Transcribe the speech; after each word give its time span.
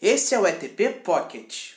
Esse 0.00 0.32
é 0.32 0.38
o 0.38 0.46
ETP 0.46 0.90
Pocket. 1.02 1.72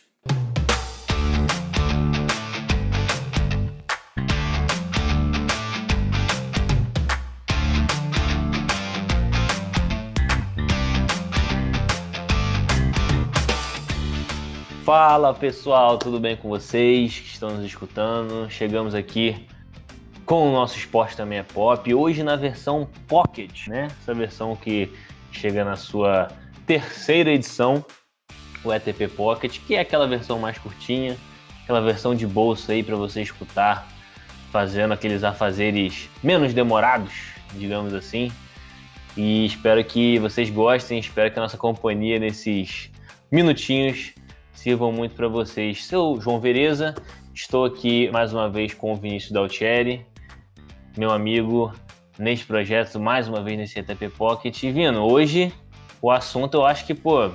Fala 14.85 15.33
pessoal, 15.33 15.97
tudo 15.97 16.19
bem 16.19 16.37
com 16.37 16.47
vocês 16.47 17.17
que 17.17 17.25
estão 17.25 17.49
nos 17.49 17.65
escutando? 17.65 18.47
Chegamos 18.51 18.93
aqui 18.93 19.47
com 20.27 20.47
o 20.47 20.51
nosso 20.51 20.77
esporte 20.77 21.17
também 21.17 21.39
é 21.39 21.43
pop, 21.43 21.91
hoje 21.91 22.21
na 22.21 22.35
versão 22.35 22.87
Pocket, 23.07 23.65
né? 23.65 23.87
Essa 23.99 24.13
versão 24.13 24.55
que 24.55 24.93
chega 25.31 25.65
na 25.65 25.75
sua 25.75 26.27
terceira 26.67 27.31
edição, 27.31 27.83
o 28.63 28.73
ETP 28.73 29.07
Pocket, 29.07 29.59
que 29.65 29.75
é 29.75 29.79
aquela 29.79 30.07
versão 30.07 30.39
mais 30.39 30.57
curtinha, 30.57 31.17
aquela 31.63 31.81
versão 31.81 32.13
de 32.13 32.27
bolsa 32.27 32.73
aí 32.73 32.83
para 32.83 32.95
você 32.95 33.21
escutar, 33.21 33.87
fazendo 34.51 34.93
aqueles 34.93 35.23
afazeres 35.23 36.09
menos 36.23 36.53
demorados, 36.53 37.13
digamos 37.53 37.93
assim. 37.93 38.31
E 39.15 39.45
espero 39.45 39.83
que 39.83 40.19
vocês 40.19 40.49
gostem, 40.49 40.99
espero 40.99 41.31
que 41.31 41.39
a 41.39 41.41
nossa 41.41 41.57
companhia 41.57 42.19
nesses 42.19 42.89
minutinhos 43.31 44.13
sirvam 44.53 44.91
muito 44.91 45.15
para 45.15 45.27
vocês. 45.27 45.85
Sou 45.85 46.19
João 46.21 46.39
Vereza, 46.39 46.95
estou 47.33 47.65
aqui 47.65 48.09
mais 48.11 48.33
uma 48.33 48.49
vez 48.49 48.73
com 48.73 48.93
o 48.93 48.95
Vinícius 48.95 49.31
Daltieri, 49.31 50.05
meu 50.97 51.11
amigo, 51.11 51.73
neste 52.17 52.45
projeto, 52.45 52.99
mais 52.99 53.27
uma 53.27 53.41
vez 53.41 53.57
nesse 53.57 53.79
ETP 53.79 54.09
Pocket. 54.09 54.63
E 54.63 54.71
Vino, 54.71 55.01
hoje 55.01 55.51
o 56.01 56.11
assunto 56.11 56.55
eu 56.55 56.65
acho 56.65 56.85
que, 56.85 56.93
pô, 56.93 57.31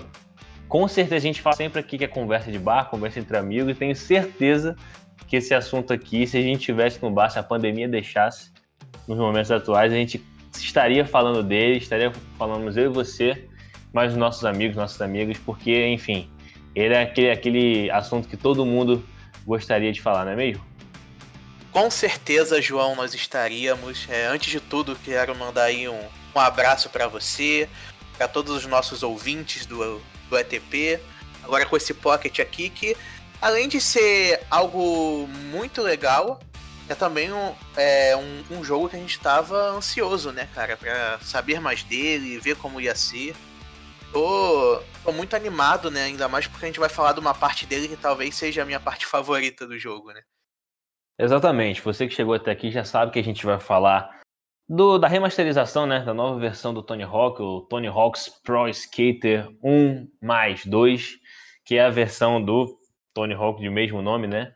com 0.68 0.86
certeza 0.88 1.16
a 1.16 1.20
gente 1.20 1.40
fala 1.40 1.56
sempre 1.56 1.80
aqui 1.80 1.98
que 1.98 2.04
é 2.04 2.08
conversa 2.08 2.50
de 2.50 2.58
bar, 2.58 2.90
conversa 2.90 3.20
entre 3.20 3.36
amigos, 3.36 3.70
e 3.70 3.74
tenho 3.74 3.94
certeza 3.94 4.76
que 5.26 5.36
esse 5.36 5.54
assunto 5.54 5.92
aqui, 5.92 6.26
se 6.26 6.36
a 6.36 6.42
gente 6.42 6.60
tivesse 6.60 7.02
no 7.02 7.10
bar, 7.10 7.30
se 7.30 7.38
a 7.38 7.42
pandemia 7.42 7.88
deixasse, 7.88 8.50
nos 9.06 9.18
momentos 9.18 9.50
atuais, 9.50 9.92
a 9.92 9.96
gente 9.96 10.24
estaria 10.52 11.04
falando 11.04 11.42
dele, 11.42 11.78
estaria 11.78 12.12
falando 12.38 12.76
eu 12.78 12.90
e 12.90 12.94
você, 12.94 13.48
mais 13.92 14.12
os 14.12 14.18
nossos 14.18 14.44
amigos, 14.44 14.76
nossos 14.76 15.00
amigos, 15.00 15.38
porque, 15.38 15.86
enfim, 15.88 16.30
ele 16.74 16.94
é 16.94 17.02
aquele, 17.02 17.30
aquele 17.30 17.90
assunto 17.90 18.28
que 18.28 18.36
todo 18.36 18.64
mundo 18.66 19.04
gostaria 19.46 19.92
de 19.92 20.00
falar, 20.00 20.24
não 20.24 20.32
é 20.32 20.36
mesmo? 20.36 20.64
Com 21.72 21.90
certeza, 21.90 22.60
João, 22.60 22.96
nós 22.96 23.14
estaríamos. 23.14 24.06
É, 24.08 24.26
antes 24.26 24.50
de 24.50 24.60
tudo, 24.60 24.96
quero 25.04 25.34
mandar 25.36 25.64
aí 25.64 25.88
um, 25.88 26.00
um 26.34 26.40
abraço 26.40 26.88
para 26.88 27.06
você, 27.06 27.68
para 28.16 28.26
todos 28.26 28.56
os 28.56 28.66
nossos 28.66 29.02
ouvintes 29.02 29.66
do, 29.66 30.00
do 30.28 30.38
ETP. 30.38 31.00
Agora 31.42 31.66
com 31.66 31.76
esse 31.76 31.94
Pocket 31.94 32.40
aqui, 32.40 32.70
que 32.70 32.96
além 33.40 33.68
de 33.68 33.80
ser 33.80 34.40
algo 34.50 35.28
muito 35.50 35.80
legal, 35.82 36.40
é 36.88 36.94
também 36.94 37.32
um, 37.32 37.54
é, 37.76 38.16
um, 38.16 38.58
um 38.58 38.64
jogo 38.64 38.88
que 38.88 38.96
a 38.96 38.98
gente 38.98 39.16
estava 39.16 39.70
ansioso, 39.70 40.32
né, 40.32 40.48
cara, 40.54 40.76
para 40.76 41.18
saber 41.20 41.60
mais 41.60 41.82
dele, 41.82 42.38
ver 42.38 42.56
como 42.56 42.80
ia 42.80 42.94
ser 42.94 43.34
tô, 44.16 44.82
tô 45.04 45.12
muito 45.12 45.36
animado, 45.36 45.90
né? 45.90 46.04
Ainda 46.04 46.26
mais 46.26 46.46
porque 46.46 46.64
a 46.64 46.68
gente 46.68 46.80
vai 46.80 46.88
falar 46.88 47.12
de 47.12 47.20
uma 47.20 47.34
parte 47.34 47.66
dele 47.66 47.88
que 47.88 47.96
talvez 47.96 48.34
seja 48.34 48.62
a 48.62 48.64
minha 48.64 48.80
parte 48.80 49.04
favorita 49.04 49.66
do 49.66 49.78
jogo, 49.78 50.12
né? 50.12 50.22
Exatamente. 51.18 51.82
Você 51.82 52.06
que 52.06 52.14
chegou 52.14 52.34
até 52.34 52.50
aqui 52.50 52.70
já 52.70 52.84
sabe 52.84 53.12
que 53.12 53.18
a 53.18 53.24
gente 53.24 53.44
vai 53.44 53.60
falar 53.60 54.20
do, 54.68 54.98
da 54.98 55.08
remasterização, 55.08 55.86
né? 55.86 56.00
Da 56.00 56.14
nova 56.14 56.38
versão 56.38 56.72
do 56.74 56.82
Tony 56.82 57.02
Hawk, 57.02 57.40
o 57.40 57.62
Tony 57.62 57.86
Hawk's 57.86 58.28
Pro 58.42 58.68
Skater 58.68 59.48
1 59.62 60.08
mais 60.20 60.64
2, 60.66 61.18
que 61.64 61.76
é 61.76 61.84
a 61.84 61.90
versão 61.90 62.42
do 62.42 62.78
Tony 63.14 63.34
Hawk 63.34 63.60
de 63.60 63.70
mesmo 63.70 64.02
nome, 64.02 64.26
né? 64.26 64.54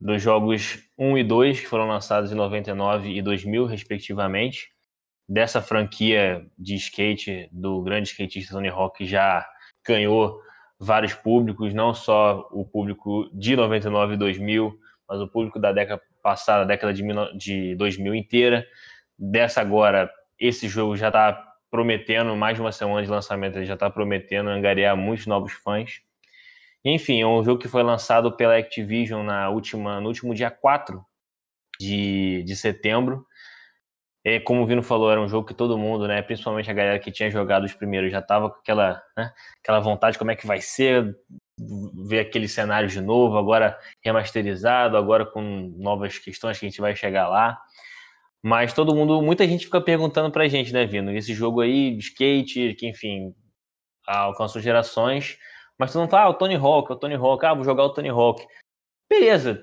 Dos 0.00 0.22
jogos 0.22 0.78
1 0.98 1.18
e 1.18 1.24
2, 1.24 1.60
que 1.60 1.66
foram 1.66 1.86
lançados 1.86 2.32
em 2.32 2.34
99 2.34 3.10
e 3.10 3.20
2000, 3.22 3.66
respectivamente 3.66 4.70
dessa 5.30 5.62
franquia 5.62 6.44
de 6.58 6.74
skate 6.74 7.48
do 7.52 7.80
grande 7.82 8.08
skatista 8.08 8.52
Tony 8.52 8.68
Hawk 8.68 9.06
já 9.06 9.46
ganhou 9.86 10.42
vários 10.76 11.14
públicos, 11.14 11.72
não 11.72 11.94
só 11.94 12.48
o 12.50 12.64
público 12.64 13.30
de 13.32 13.54
99 13.54 14.14
e 14.14 14.16
2000, 14.16 14.76
mas 15.08 15.20
o 15.20 15.28
público 15.28 15.60
da 15.60 15.72
década 15.72 16.02
passada, 16.20 16.66
década 16.66 16.92
de 16.92 17.76
2000 17.76 18.14
inteira. 18.16 18.66
Dessa 19.20 19.60
agora, 19.60 20.10
esse 20.38 20.68
jogo 20.68 20.96
já 20.96 21.08
está 21.08 21.46
prometendo, 21.70 22.34
mais 22.34 22.56
de 22.56 22.62
uma 22.62 22.72
semana 22.72 23.02
de 23.02 23.10
lançamento, 23.10 23.56
ele 23.56 23.66
já 23.66 23.74
está 23.74 23.90
prometendo 23.90 24.48
angariar 24.48 24.96
muitos 24.96 25.26
novos 25.26 25.52
fãs. 25.52 26.00
Enfim, 26.84 27.20
é 27.20 27.26
um 27.26 27.44
jogo 27.44 27.60
que 27.60 27.68
foi 27.68 27.82
lançado 27.82 28.34
pela 28.34 28.56
Activision 28.56 29.22
na 29.24 29.50
última, 29.50 30.00
no 30.00 30.08
último 30.08 30.34
dia 30.34 30.50
4 30.50 31.04
de, 31.78 32.42
de 32.44 32.56
setembro, 32.56 33.26
é, 34.24 34.38
como 34.38 34.62
o 34.62 34.66
Vino 34.66 34.82
falou, 34.82 35.10
era 35.10 35.20
um 35.20 35.28
jogo 35.28 35.46
que 35.46 35.54
todo 35.54 35.78
mundo, 35.78 36.06
né, 36.06 36.20
principalmente 36.20 36.70
a 36.70 36.74
galera 36.74 36.98
que 36.98 37.10
tinha 37.10 37.30
jogado 37.30 37.64
os 37.64 37.72
primeiros, 37.72 38.12
já 38.12 38.18
estava 38.18 38.50
com 38.50 38.58
aquela, 38.58 39.02
né, 39.16 39.32
aquela 39.62 39.80
vontade 39.80 40.18
como 40.18 40.30
é 40.30 40.36
que 40.36 40.46
vai 40.46 40.60
ser, 40.60 41.16
ver 42.06 42.20
aquele 42.20 42.46
cenário 42.46 42.88
de 42.88 43.00
novo, 43.00 43.38
agora 43.38 43.78
remasterizado, 44.04 44.96
agora 44.96 45.24
com 45.24 45.74
novas 45.78 46.18
questões 46.18 46.58
que 46.58 46.66
a 46.66 46.68
gente 46.68 46.80
vai 46.80 46.94
chegar 46.94 47.28
lá. 47.28 47.58
Mas 48.42 48.72
todo 48.72 48.94
mundo, 48.94 49.20
muita 49.20 49.46
gente 49.46 49.66
fica 49.66 49.80
perguntando 49.80 50.30
pra 50.30 50.48
gente, 50.48 50.72
né, 50.72 50.86
Vino? 50.86 51.12
Esse 51.12 51.34
jogo 51.34 51.60
aí, 51.60 51.96
skate, 51.98 52.74
que 52.74 52.88
enfim, 52.88 53.34
alcançou 54.06 54.62
gerações, 54.62 55.38
mas 55.78 55.92
todo 55.92 56.02
mundo 56.02 56.10
fala, 56.10 56.26
ah, 56.26 56.30
o 56.30 56.34
Tony 56.34 56.56
Hawk, 56.56 56.92
o 56.92 56.96
Tony 56.96 57.14
Hawk, 57.14 57.44
ah, 57.44 57.54
vou 57.54 57.64
jogar 57.64 57.84
o 57.84 57.92
Tony 57.92 58.08
Hawk. 58.08 58.46
Beleza, 59.08 59.62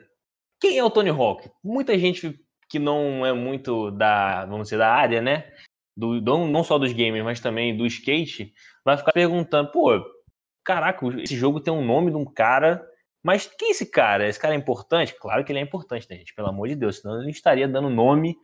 quem 0.60 0.78
é 0.78 0.84
o 0.84 0.92
Tony 0.92 1.10
Hawk? 1.10 1.50
Muita 1.64 1.98
gente 1.98 2.40
que 2.70 2.80
não 2.80 3.26
é 3.26 3.34
muito 3.34 3.92
da, 3.92 4.46
vamos 4.46 4.64
dizer, 4.64 4.78
da 4.78 4.94
área, 4.94 5.22
né? 5.22 5.52
Do, 5.96 6.22
do, 6.22 6.46
não 6.48 6.64
só 6.64 6.78
dos 6.78 6.94
gamers, 6.94 7.24
mas 7.24 7.40
também 7.40 7.76
do 7.76 7.86
skate, 7.86 8.54
vai 8.86 8.98
ficar 8.98 9.12
perguntando, 9.12 9.72
pô, 9.72 10.00
caraca, 10.64 11.06
esse 11.22 11.36
jogo 11.36 11.60
tem 11.60 11.74
um 11.74 11.84
nome 11.84 12.12
de 12.12 12.18
um 12.18 12.26
cara, 12.26 12.87
mas 13.24 13.48
quem 13.58 13.70
é 13.70 13.72
esse 13.72 13.90
cara? 13.90 14.28
Esse 14.28 14.40
cara 14.40 14.54
é 14.54 14.58
importante? 14.58 15.16
Claro 15.20 15.44
que 15.44 15.52
ele 15.52 15.60
é 15.60 15.64
importante, 15.64 16.08
né, 16.10 16.18
gente? 16.18 16.34
Pelo 16.34 16.50
amor 16.50 16.68
de 16.68 16.76
Deus, 16.76 17.00
senão 17.00 17.22
ele 17.22 17.32
estaria 17.32 17.68
dando 17.68 17.90
nome 17.90 18.36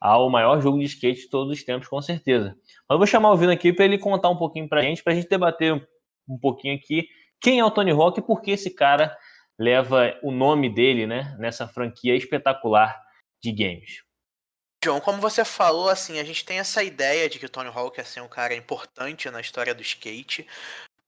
ao 0.00 0.30
maior 0.30 0.60
jogo 0.60 0.78
de 0.78 0.84
skate 0.84 1.22
de 1.22 1.30
todos 1.30 1.52
os 1.52 1.64
tempos, 1.64 1.88
com 1.88 2.00
certeza. 2.00 2.56
Mas 2.88 2.94
eu 2.94 2.98
vou 2.98 3.06
chamar 3.06 3.32
o 3.32 3.36
Vino 3.36 3.52
aqui 3.52 3.72
para 3.72 3.84
ele 3.84 3.98
contar 3.98 4.28
um 4.28 4.36
pouquinho 4.36 4.68
pra 4.68 4.82
gente, 4.82 5.02
pra 5.02 5.14
gente 5.14 5.28
debater 5.28 5.74
um 6.28 6.38
pouquinho 6.38 6.76
aqui 6.76 7.08
quem 7.40 7.60
é 7.60 7.64
o 7.64 7.70
Tony 7.70 7.92
Hawk 7.92 8.18
e 8.18 8.22
por 8.22 8.42
que 8.42 8.50
esse 8.50 8.70
cara 8.70 9.16
leva 9.58 10.16
o 10.22 10.30
nome 10.30 10.72
dele, 10.72 11.06
né, 11.06 11.36
nessa 11.38 11.66
franquia 11.66 12.14
espetacular 12.14 13.00
de 13.42 13.52
games. 13.52 14.02
João, 14.84 15.00
como 15.00 15.20
você 15.20 15.44
falou, 15.44 15.88
assim, 15.88 16.20
a 16.20 16.24
gente 16.24 16.44
tem 16.44 16.60
essa 16.60 16.82
ideia 16.82 17.28
de 17.28 17.38
que 17.38 17.46
o 17.46 17.48
Tony 17.48 17.68
Hawk 17.68 18.00
é 18.00 18.04
ser 18.04 18.20
um 18.20 18.28
cara 18.28 18.54
importante 18.54 19.28
na 19.30 19.40
história 19.40 19.74
do 19.74 19.82
skate, 19.82 20.46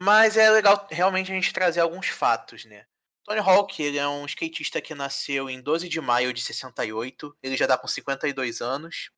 mas 0.02 0.36
é 0.36 0.50
legal 0.50 0.88
realmente 0.90 1.30
a 1.30 1.34
gente 1.34 1.52
trazer 1.52 1.80
alguns 1.80 2.08
fatos, 2.08 2.64
né? 2.64 2.84
Tony 3.30 3.40
Hawk, 3.40 3.80
ele 3.80 3.96
é 3.96 4.08
um 4.08 4.26
skatista 4.26 4.80
que 4.80 4.92
nasceu 4.92 5.48
em 5.48 5.60
12 5.60 5.88
de 5.88 6.00
maio 6.00 6.32
de 6.32 6.40
68, 6.40 7.38
ele 7.40 7.56
já 7.56 7.64
dá 7.64 7.78
com 7.78 7.86
52 7.86 8.60
anos, 8.60 9.12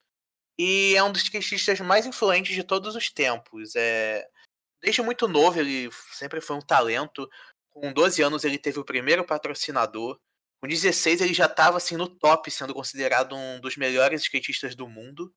e 0.59 0.95
é 0.95 1.03
um 1.03 1.11
dos 1.11 1.23
skatistas 1.23 1.81
mais 1.81 2.05
influentes 2.05 2.55
de 2.55 2.63
todos 2.63 2.95
os 2.95 3.11
tempos. 3.11 3.75
É... 3.75 4.29
Desde 4.83 5.01
muito 5.01 5.27
novo, 5.27 5.59
ele 5.59 5.89
sempre 6.13 6.43
foi 6.43 6.57
um 6.57 6.61
talento. 6.61 7.27
Com 7.71 7.91
12 7.91 8.21
anos, 8.21 8.45
ele 8.45 8.59
teve 8.59 8.79
o 8.79 8.85
primeiro 8.85 9.25
patrocinador, 9.25 10.21
com 10.61 10.69
16 10.69 11.23
ele 11.23 11.33
já 11.33 11.47
estava 11.47 11.79
assim 11.79 11.97
no 11.97 12.07
top, 12.07 12.51
sendo 12.51 12.75
considerado 12.75 13.35
um 13.35 13.61
dos 13.63 13.79
melhores 13.79 14.21
skatistas 14.21 14.75
do 14.75 14.87
mundo. 14.87 15.33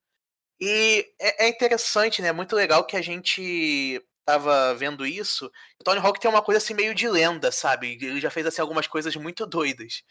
E 0.59 1.13
é, 1.17 1.45
é 1.45 1.47
interessante, 1.47 2.21
né? 2.21 2.33
Muito 2.33 2.53
legal 2.53 2.85
que 2.85 2.97
a 2.97 3.01
gente 3.01 4.05
tava 4.25 4.73
vendo 4.75 5.05
isso. 5.05 5.51
O 5.79 5.83
Tony 5.83 5.99
Hawk 5.99 6.19
tem 6.19 6.29
uma 6.29 6.41
coisa 6.41 6.57
assim 6.57 6.73
meio 6.73 6.95
de 6.95 7.07
lenda, 7.07 7.51
sabe? 7.51 7.97
Ele 8.01 8.19
já 8.19 8.29
fez 8.29 8.45
assim 8.45 8.61
algumas 8.61 8.87
coisas 8.87 9.15
muito 9.15 9.45
doidas. 9.47 10.03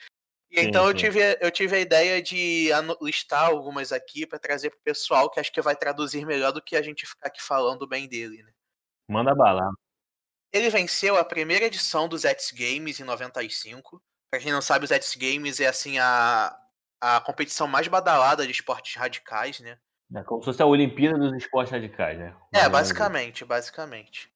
E 0.51 0.61
sim, 0.61 0.67
então 0.67 0.85
sim. 0.85 0.91
Eu, 0.91 0.95
tive, 0.95 1.39
eu 1.41 1.51
tive 1.51 1.77
a 1.77 1.81
ideia 1.81 2.23
de 2.23 2.69
listar 3.03 3.47
algumas 3.47 3.93
aqui 3.93 4.27
para 4.27 4.39
trazer 4.39 4.71
pro 4.71 4.79
pessoal, 4.85 5.31
que 5.31 5.41
acho 5.41 5.53
que 5.53 5.61
vai 5.61 5.75
traduzir 5.75 6.25
melhor 6.25 6.53
do 6.53 6.63
que 6.63 6.77
a 6.77 6.83
gente 6.83 7.07
ficar 7.07 7.29
aqui 7.29 7.43
falando 7.43 7.87
bem 7.87 8.09
dele, 8.09 8.43
né? 8.43 8.53
Manda 9.09 9.35
bala. 9.35 9.71
Ele 10.53 10.71
venceu 10.71 11.17
a 11.17 11.25
primeira 11.25 11.65
edição 11.65 12.09
dos 12.09 12.25
X 12.25 12.53
Games 12.53 13.01
em 13.01 13.05
95, 13.05 14.01
Pra 14.35 14.41
quem 14.41 14.51
não 14.51 14.61
sabe, 14.61 14.85
os 14.85 14.91
X 14.91 15.15
Games 15.15 15.61
é 15.61 15.69
assim 15.69 15.97
a, 16.01 16.53
a 17.01 17.21
competição 17.21 17.69
mais 17.69 17.87
badalada 17.87 18.45
de 18.45 18.51
esportes 18.51 18.97
radicais, 18.97 19.61
né? 19.61 19.79
É 20.15 20.23
como 20.23 20.41
se 20.43 20.47
fosse 20.47 20.63
a 20.63 20.67
Olimpíada 20.67 21.19
dos 21.19 21.37
Esportes 21.37 21.73
Radicais, 21.73 22.19
né? 22.19 22.37
É, 22.53 22.69
basicamente, 22.69 23.45
basicamente. 23.45 24.33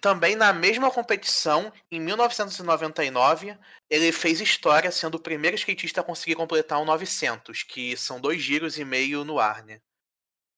Também 0.00 0.34
na 0.36 0.52
mesma 0.52 0.90
competição, 0.90 1.72
em 1.90 2.00
1999, 2.00 3.56
ele 3.88 4.10
fez 4.12 4.40
história 4.40 4.90
sendo 4.90 5.14
o 5.16 5.22
primeiro 5.22 5.56
skatista 5.56 6.00
a 6.00 6.04
conseguir 6.04 6.34
completar 6.34 6.80
um 6.80 6.84
900, 6.84 7.62
que 7.62 7.96
são 7.96 8.20
dois 8.20 8.42
giros 8.42 8.78
e 8.78 8.84
meio 8.84 9.24
no 9.24 9.38
ar, 9.38 9.64
né? 9.64 9.80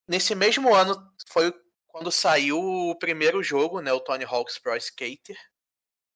Nesse 0.08 0.34
mesmo 0.34 0.75
ano 0.75 0.96
foi 1.28 1.52
quando 1.88 2.10
saiu 2.12 2.58
o 2.60 2.98
primeiro 2.98 3.42
jogo, 3.42 3.80
né, 3.80 3.92
o 3.92 4.00
Tony 4.00 4.25
Hawk's 4.25 4.58
Pro 4.58 4.76
Skater, 4.76 5.37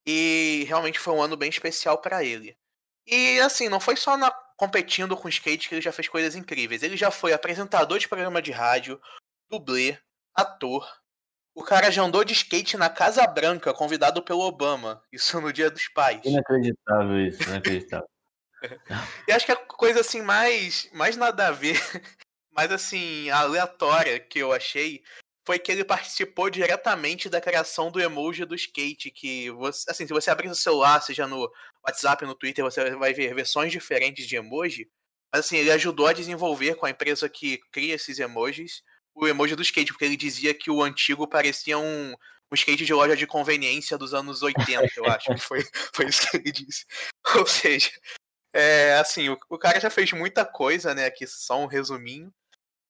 E 0.06 0.64
realmente 0.68 0.98
foi 0.98 1.14
um 1.14 1.22
ano 1.22 1.36
bem 1.36 1.50
especial 1.50 2.00
para 2.00 2.24
ele. 2.24 2.56
E 3.08 3.40
assim, 3.40 3.68
não 3.68 3.80
foi 3.80 3.96
só 3.96 4.16
na, 4.16 4.30
competindo 4.56 5.16
com 5.16 5.28
skate 5.28 5.68
que 5.68 5.74
ele 5.74 5.82
já 5.82 5.92
fez 5.92 6.08
coisas 6.08 6.36
incríveis. 6.36 6.82
Ele 6.82 6.96
já 6.96 7.10
foi 7.10 7.32
apresentador 7.32 7.98
de 7.98 8.06
programa 8.06 8.42
de 8.42 8.50
rádio, 8.50 9.00
dublê, 9.48 9.96
ator. 10.34 10.86
O 11.54 11.64
cara 11.64 11.90
já 11.90 12.02
andou 12.02 12.22
de 12.22 12.34
skate 12.34 12.76
na 12.76 12.90
Casa 12.90 13.26
Branca, 13.26 13.72
convidado 13.72 14.22
pelo 14.22 14.42
Obama. 14.42 15.02
Isso 15.10 15.40
no 15.40 15.52
Dia 15.52 15.70
dos 15.70 15.88
Pais. 15.88 16.20
Inacreditável 16.24 17.26
isso, 17.26 17.42
inacreditável. 17.44 18.08
e 19.26 19.32
acho 19.32 19.46
que 19.46 19.52
a 19.52 19.56
coisa 19.56 20.00
assim 20.00 20.20
mais, 20.20 20.88
mais 20.92 21.16
nada 21.16 21.48
a 21.48 21.50
ver, 21.50 21.80
mais 22.52 22.70
assim, 22.70 23.30
aleatória 23.30 24.20
que 24.20 24.38
eu 24.38 24.52
achei 24.52 25.02
foi 25.48 25.58
que 25.58 25.72
ele 25.72 25.82
participou 25.82 26.50
diretamente 26.50 27.30
da 27.30 27.40
criação 27.40 27.90
do 27.90 27.98
emoji 27.98 28.44
do 28.44 28.54
skate, 28.54 29.10
que 29.10 29.50
você, 29.52 29.90
assim, 29.90 30.06
se 30.06 30.12
você 30.12 30.30
abrir 30.30 30.46
no 30.46 30.54
celular, 30.54 31.00
seja 31.00 31.26
no 31.26 31.50
WhatsApp, 31.82 32.22
no 32.26 32.34
Twitter, 32.34 32.62
você 32.62 32.94
vai 32.96 33.14
ver 33.14 33.34
versões 33.34 33.72
diferentes 33.72 34.26
de 34.26 34.36
emoji. 34.36 34.90
Mas 35.32 35.46
assim, 35.46 35.56
ele 35.56 35.70
ajudou 35.70 36.06
a 36.06 36.12
desenvolver 36.12 36.74
com 36.74 36.84
a 36.84 36.90
empresa 36.90 37.30
que 37.30 37.58
cria 37.72 37.94
esses 37.94 38.18
emojis 38.18 38.82
o 39.14 39.26
emoji 39.26 39.56
do 39.56 39.62
skate, 39.62 39.90
porque 39.90 40.04
ele 40.04 40.18
dizia 40.18 40.52
que 40.52 40.70
o 40.70 40.82
antigo 40.82 41.26
parecia 41.26 41.78
um, 41.78 42.12
um 42.12 42.54
skate 42.54 42.84
de 42.84 42.92
loja 42.92 43.16
de 43.16 43.26
conveniência 43.26 43.96
dos 43.96 44.12
anos 44.12 44.42
80, 44.42 44.86
eu 44.98 45.06
acho 45.06 45.32
que 45.32 45.40
foi, 45.40 45.64
foi 45.94 46.08
isso 46.08 46.30
que 46.30 46.36
ele 46.36 46.52
disse. 46.52 46.84
Ou 47.36 47.46
seja, 47.46 47.90
é, 48.52 48.98
assim, 48.98 49.30
o, 49.30 49.38
o 49.48 49.56
cara 49.56 49.80
já 49.80 49.88
fez 49.88 50.12
muita 50.12 50.44
coisa, 50.44 50.94
né? 50.94 51.06
Aqui 51.06 51.26
só 51.26 51.58
um 51.58 51.66
resuminho. 51.66 52.30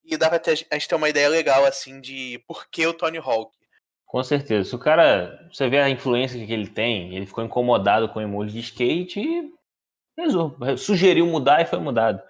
E 0.09 0.17
dá 0.17 0.31
pra 0.31 0.39
ter, 0.39 0.53
a 0.71 0.75
gente 0.75 0.89
ter 0.89 0.95
uma 0.95 1.09
ideia 1.09 1.29
legal, 1.29 1.67
assim, 1.67 2.01
de 2.01 2.43
por 2.49 2.67
que 2.71 2.87
o 2.87 2.95
Tony 2.95 3.19
Hawk. 3.19 3.55
Com 4.07 4.23
certeza. 4.25 4.71
Se 4.71 4.75
o 4.75 4.79
cara. 4.79 5.47
Você 5.53 5.69
vê 5.69 5.79
a 5.79 5.91
influência 5.91 6.45
que 6.45 6.53
ele 6.53 6.67
tem, 6.67 7.15
ele 7.15 7.27
ficou 7.27 7.45
incomodado 7.45 8.09
com 8.09 8.19
o 8.19 8.23
emoji 8.23 8.55
de 8.55 8.61
skate 8.61 9.21
e 9.21 10.77
sugeriu 10.79 11.27
mudar 11.27 11.61
e 11.61 11.67
foi 11.67 11.79
mudado. 11.79 12.23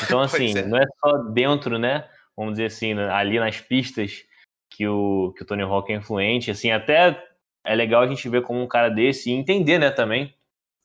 Então, 0.00 0.20
assim, 0.22 0.56
é. 0.56 0.62
não 0.62 0.78
é 0.78 0.84
só 1.00 1.18
dentro, 1.32 1.78
né? 1.78 2.08
Vamos 2.36 2.52
dizer 2.52 2.66
assim, 2.66 2.92
ali 2.92 3.40
nas 3.40 3.60
pistas 3.60 4.24
que 4.70 4.86
o, 4.86 5.32
que 5.36 5.42
o 5.42 5.46
Tony 5.46 5.62
Hawk 5.62 5.92
é 5.92 5.96
influente. 5.96 6.50
Assim, 6.50 6.70
até 6.70 7.20
é 7.64 7.74
legal 7.74 8.02
a 8.02 8.06
gente 8.06 8.28
ver 8.28 8.42
como 8.42 8.62
um 8.62 8.68
cara 8.68 8.88
desse 8.88 9.30
e 9.30 9.34
entender, 9.34 9.78
né, 9.78 9.90
também, 9.90 10.32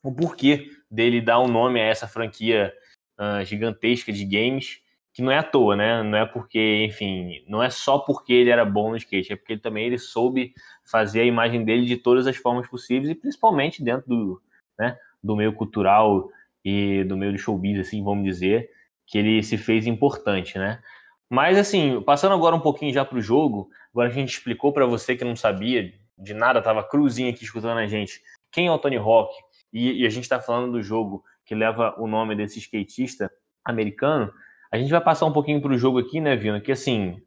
o 0.02 0.12
porquê 0.12 0.68
dele 0.90 1.20
dar 1.20 1.38
um 1.38 1.46
nome 1.46 1.80
a 1.80 1.84
essa 1.84 2.08
franquia 2.08 2.74
uh, 3.20 3.44
gigantesca 3.44 4.12
de 4.12 4.24
games 4.24 4.81
que 5.12 5.22
não 5.22 5.30
é 5.30 5.38
à 5.38 5.42
toa, 5.42 5.76
né? 5.76 6.02
Não 6.02 6.16
é 6.16 6.24
porque, 6.24 6.84
enfim, 6.88 7.44
não 7.46 7.62
é 7.62 7.68
só 7.68 7.98
porque 7.98 8.32
ele 8.32 8.50
era 8.50 8.64
bom 8.64 8.90
no 8.90 8.96
skate, 8.96 9.32
é 9.32 9.36
porque 9.36 9.54
ele, 9.54 9.60
também 9.60 9.86
ele 9.86 9.98
soube 9.98 10.54
fazer 10.84 11.20
a 11.20 11.24
imagem 11.24 11.64
dele 11.64 11.84
de 11.84 11.96
todas 11.96 12.26
as 12.26 12.36
formas 12.36 12.66
possíveis 12.68 13.10
e 13.10 13.14
principalmente 13.14 13.82
dentro 13.82 14.08
do, 14.08 14.42
né, 14.78 14.96
do 15.22 15.36
meio 15.36 15.52
cultural 15.52 16.28
e 16.64 17.04
do 17.04 17.16
meio 17.16 17.32
do 17.32 17.38
showbiz, 17.38 17.78
assim, 17.78 18.02
vamos 18.02 18.24
dizer, 18.24 18.70
que 19.06 19.18
ele 19.18 19.42
se 19.42 19.58
fez 19.58 19.86
importante, 19.86 20.58
né? 20.58 20.80
Mas 21.28 21.58
assim, 21.58 22.00
passando 22.02 22.34
agora 22.34 22.54
um 22.54 22.60
pouquinho 22.60 22.92
já 22.92 23.04
para 23.04 23.18
o 23.18 23.22
jogo, 23.22 23.68
agora 23.92 24.08
a 24.08 24.12
gente 24.12 24.30
explicou 24.30 24.72
para 24.72 24.86
você 24.86 25.16
que 25.16 25.24
não 25.24 25.36
sabia 25.36 25.92
de 26.16 26.34
nada, 26.34 26.62
tava 26.62 26.84
cruzinho 26.84 27.30
aqui 27.30 27.44
escutando 27.44 27.78
a 27.78 27.86
gente, 27.86 28.20
quem 28.50 28.66
é 28.66 28.72
o 28.72 28.78
Tony 28.78 28.96
Hawk? 28.96 29.34
E, 29.72 30.02
e 30.02 30.06
a 30.06 30.10
gente 30.10 30.24
está 30.24 30.40
falando 30.40 30.72
do 30.72 30.82
jogo 30.82 31.24
que 31.44 31.54
leva 31.54 31.94
o 31.98 32.06
nome 32.06 32.36
desse 32.36 32.58
skatista 32.58 33.30
americano. 33.64 34.32
A 34.72 34.78
gente 34.78 34.90
vai 34.90 35.00
passar 35.02 35.26
um 35.26 35.32
pouquinho 35.32 35.60
pro 35.60 35.76
jogo 35.76 35.98
aqui, 35.98 36.18
né, 36.18 36.34
Vino? 36.34 36.60
Que 36.60 36.72
assim, 36.72 37.22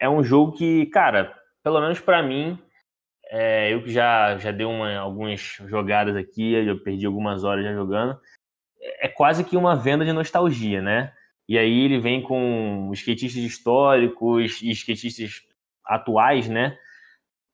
é 0.00 0.08
um 0.08 0.22
jogo 0.22 0.52
que, 0.52 0.86
cara, 0.86 1.32
pelo 1.62 1.80
menos 1.80 2.00
para 2.00 2.22
mim, 2.22 2.58
é, 3.30 3.72
eu 3.72 3.82
que 3.82 3.90
já, 3.90 4.36
já 4.38 4.50
dei 4.50 4.66
uma, 4.66 4.96
algumas 4.96 5.40
jogadas 5.66 6.16
aqui, 6.16 6.54
eu 6.54 6.82
perdi 6.82 7.06
algumas 7.06 7.44
horas 7.44 7.64
já 7.64 7.72
jogando, 7.72 8.18
é 9.00 9.08
quase 9.08 9.44
que 9.44 9.56
uma 9.56 9.76
venda 9.76 10.04
de 10.04 10.12
nostalgia, 10.12 10.82
né? 10.82 11.12
E 11.48 11.56
aí 11.56 11.84
ele 11.84 11.98
vem 11.98 12.20
com 12.20 12.90
skatistas 12.92 13.42
históricos 13.42 14.60
e 14.62 14.70
skatistas 14.70 15.42
atuais, 15.84 16.48
né? 16.48 16.78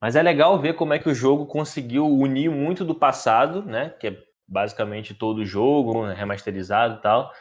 Mas 0.00 0.16
é 0.16 0.22
legal 0.22 0.58
ver 0.58 0.74
como 0.74 0.92
é 0.92 0.98
que 0.98 1.08
o 1.08 1.14
jogo 1.14 1.46
conseguiu 1.46 2.06
unir 2.06 2.50
muito 2.50 2.84
do 2.84 2.94
passado, 2.94 3.62
né? 3.62 3.90
Que 3.90 4.08
é 4.08 4.22
basicamente 4.46 5.14
todo 5.14 5.38
o 5.38 5.46
jogo, 5.46 6.06
né? 6.06 6.14
remasterizado 6.14 6.98
e 6.98 7.02
tal, 7.02 7.32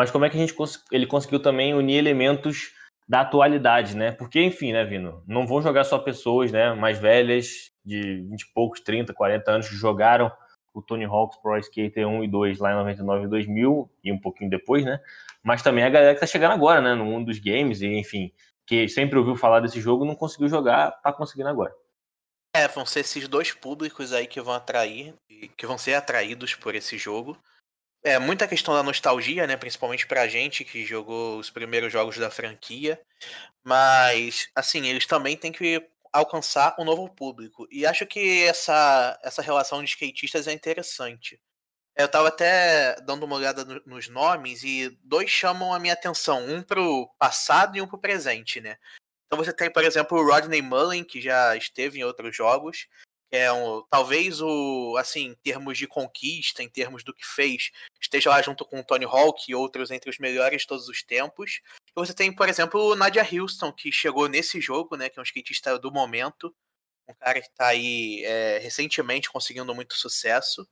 mas 0.00 0.10
como 0.10 0.24
é 0.24 0.30
que 0.30 0.36
a 0.38 0.40
gente 0.40 0.54
ele 0.90 1.06
conseguiu 1.06 1.38
também 1.38 1.74
unir 1.74 1.98
elementos 1.98 2.72
da 3.06 3.20
atualidade, 3.20 3.94
né? 3.94 4.10
Porque, 4.10 4.40
enfim, 4.40 4.72
né, 4.72 4.82
Vino? 4.82 5.22
Não 5.26 5.46
vão 5.46 5.60
jogar 5.60 5.84
só 5.84 5.98
pessoas 5.98 6.50
né, 6.50 6.72
mais 6.72 6.98
velhas, 6.98 7.70
de 7.84 8.22
20 8.22 8.40
e 8.40 8.52
poucos, 8.54 8.80
30, 8.80 9.12
40 9.12 9.50
anos, 9.50 9.68
que 9.68 9.74
jogaram 9.74 10.32
o 10.72 10.80
Tony 10.80 11.04
Hawk's 11.04 11.38
Pro 11.42 11.58
Skater 11.58 12.08
1 12.08 12.24
e 12.24 12.28
2 12.28 12.58
lá 12.60 12.72
em 12.72 12.76
99 12.76 13.24
e 13.26 13.28
2000, 13.28 13.90
e 14.02 14.10
um 14.10 14.18
pouquinho 14.18 14.48
depois, 14.48 14.86
né? 14.86 14.98
Mas 15.42 15.62
também 15.62 15.84
a 15.84 15.90
galera 15.90 16.14
que 16.14 16.20
tá 16.20 16.26
chegando 16.26 16.52
agora, 16.52 16.80
né, 16.80 16.94
no 16.94 17.04
mundo 17.04 17.26
dos 17.26 17.38
games, 17.38 17.82
e 17.82 17.86
enfim, 17.86 18.32
que 18.66 18.88
sempre 18.88 19.18
ouviu 19.18 19.36
falar 19.36 19.60
desse 19.60 19.82
jogo 19.82 20.06
não 20.06 20.16
conseguiu 20.16 20.48
jogar, 20.48 20.92
tá 21.02 21.12
conseguindo 21.12 21.50
agora. 21.50 21.74
É, 22.56 22.66
vão 22.68 22.86
ser 22.86 23.00
esses 23.00 23.28
dois 23.28 23.52
públicos 23.52 24.14
aí 24.14 24.26
que 24.26 24.40
vão 24.40 24.54
atrair, 24.54 25.14
que 25.58 25.66
vão 25.66 25.76
ser 25.76 25.92
atraídos 25.92 26.54
por 26.54 26.74
esse 26.74 26.96
jogo 26.96 27.36
é 28.02 28.18
muita 28.18 28.48
questão 28.48 28.74
da 28.74 28.82
nostalgia, 28.82 29.46
né? 29.46 29.56
Principalmente 29.56 30.06
pra 30.06 30.28
gente 30.28 30.64
que 30.64 30.84
jogou 30.84 31.38
os 31.38 31.50
primeiros 31.50 31.92
jogos 31.92 32.16
da 32.16 32.30
franquia. 32.30 33.00
Mas, 33.62 34.48
assim, 34.54 34.86
eles 34.86 35.06
também 35.06 35.36
têm 35.36 35.52
que 35.52 35.86
alcançar 36.12 36.74
um 36.78 36.84
novo 36.84 37.08
público. 37.08 37.68
E 37.70 37.86
acho 37.86 38.06
que 38.06 38.44
essa, 38.44 39.18
essa 39.22 39.42
relação 39.42 39.82
de 39.82 39.90
skatistas 39.90 40.46
é 40.48 40.52
interessante. 40.52 41.40
Eu 41.96 42.08
tava 42.08 42.28
até 42.28 42.96
dando 43.02 43.24
uma 43.24 43.36
olhada 43.36 43.64
no, 43.64 43.82
nos 43.84 44.08
nomes 44.08 44.62
e 44.64 44.96
dois 45.04 45.28
chamam 45.28 45.74
a 45.74 45.78
minha 45.78 45.92
atenção, 45.92 46.44
um 46.48 46.62
pro 46.62 47.08
passado 47.18 47.76
e 47.76 47.82
um 47.82 47.86
pro 47.86 47.98
presente, 47.98 48.60
né? 48.60 48.76
Então 49.26 49.38
você 49.38 49.52
tem, 49.52 49.70
por 49.70 49.84
exemplo, 49.84 50.18
o 50.18 50.26
Rodney 50.26 50.62
Mullen, 50.62 51.04
que 51.04 51.20
já 51.20 51.54
esteve 51.56 52.00
em 52.00 52.04
outros 52.04 52.34
jogos, 52.34 52.88
é 53.30 53.52
um, 53.52 53.82
talvez 53.88 54.40
o, 54.40 54.96
assim, 54.98 55.26
em 55.26 55.34
termos 55.34 55.78
de 55.78 55.86
conquista, 55.86 56.62
em 56.62 56.68
termos 56.68 57.04
do 57.04 57.14
que 57.14 57.24
fez, 57.24 57.70
esteja 58.00 58.30
lá 58.30 58.42
junto 58.42 58.64
com 58.64 58.80
o 58.80 58.84
Tony 58.84 59.04
Hawk 59.04 59.44
e 59.48 59.54
outros 59.54 59.90
entre 59.90 60.10
os 60.10 60.18
melhores 60.18 60.62
de 60.62 60.66
todos 60.66 60.88
os 60.88 61.02
tempos. 61.02 61.60
E 61.88 61.92
você 61.94 62.12
tem, 62.12 62.34
por 62.34 62.48
exemplo, 62.48 62.80
o 62.80 62.96
Nadia 62.96 63.22
Houston, 63.22 63.72
que 63.72 63.92
chegou 63.92 64.28
nesse 64.28 64.60
jogo, 64.60 64.96
né, 64.96 65.08
que 65.08 65.18
é 65.18 65.22
um 65.22 65.24
skatista 65.24 65.78
do 65.78 65.92
momento, 65.92 66.54
um 67.08 67.14
cara 67.14 67.40
que 67.40 67.48
está 67.48 67.68
aí 67.68 68.24
é, 68.24 68.58
recentemente 68.58 69.30
conseguindo 69.30 69.74
muito 69.74 69.94
sucesso. 69.94 70.66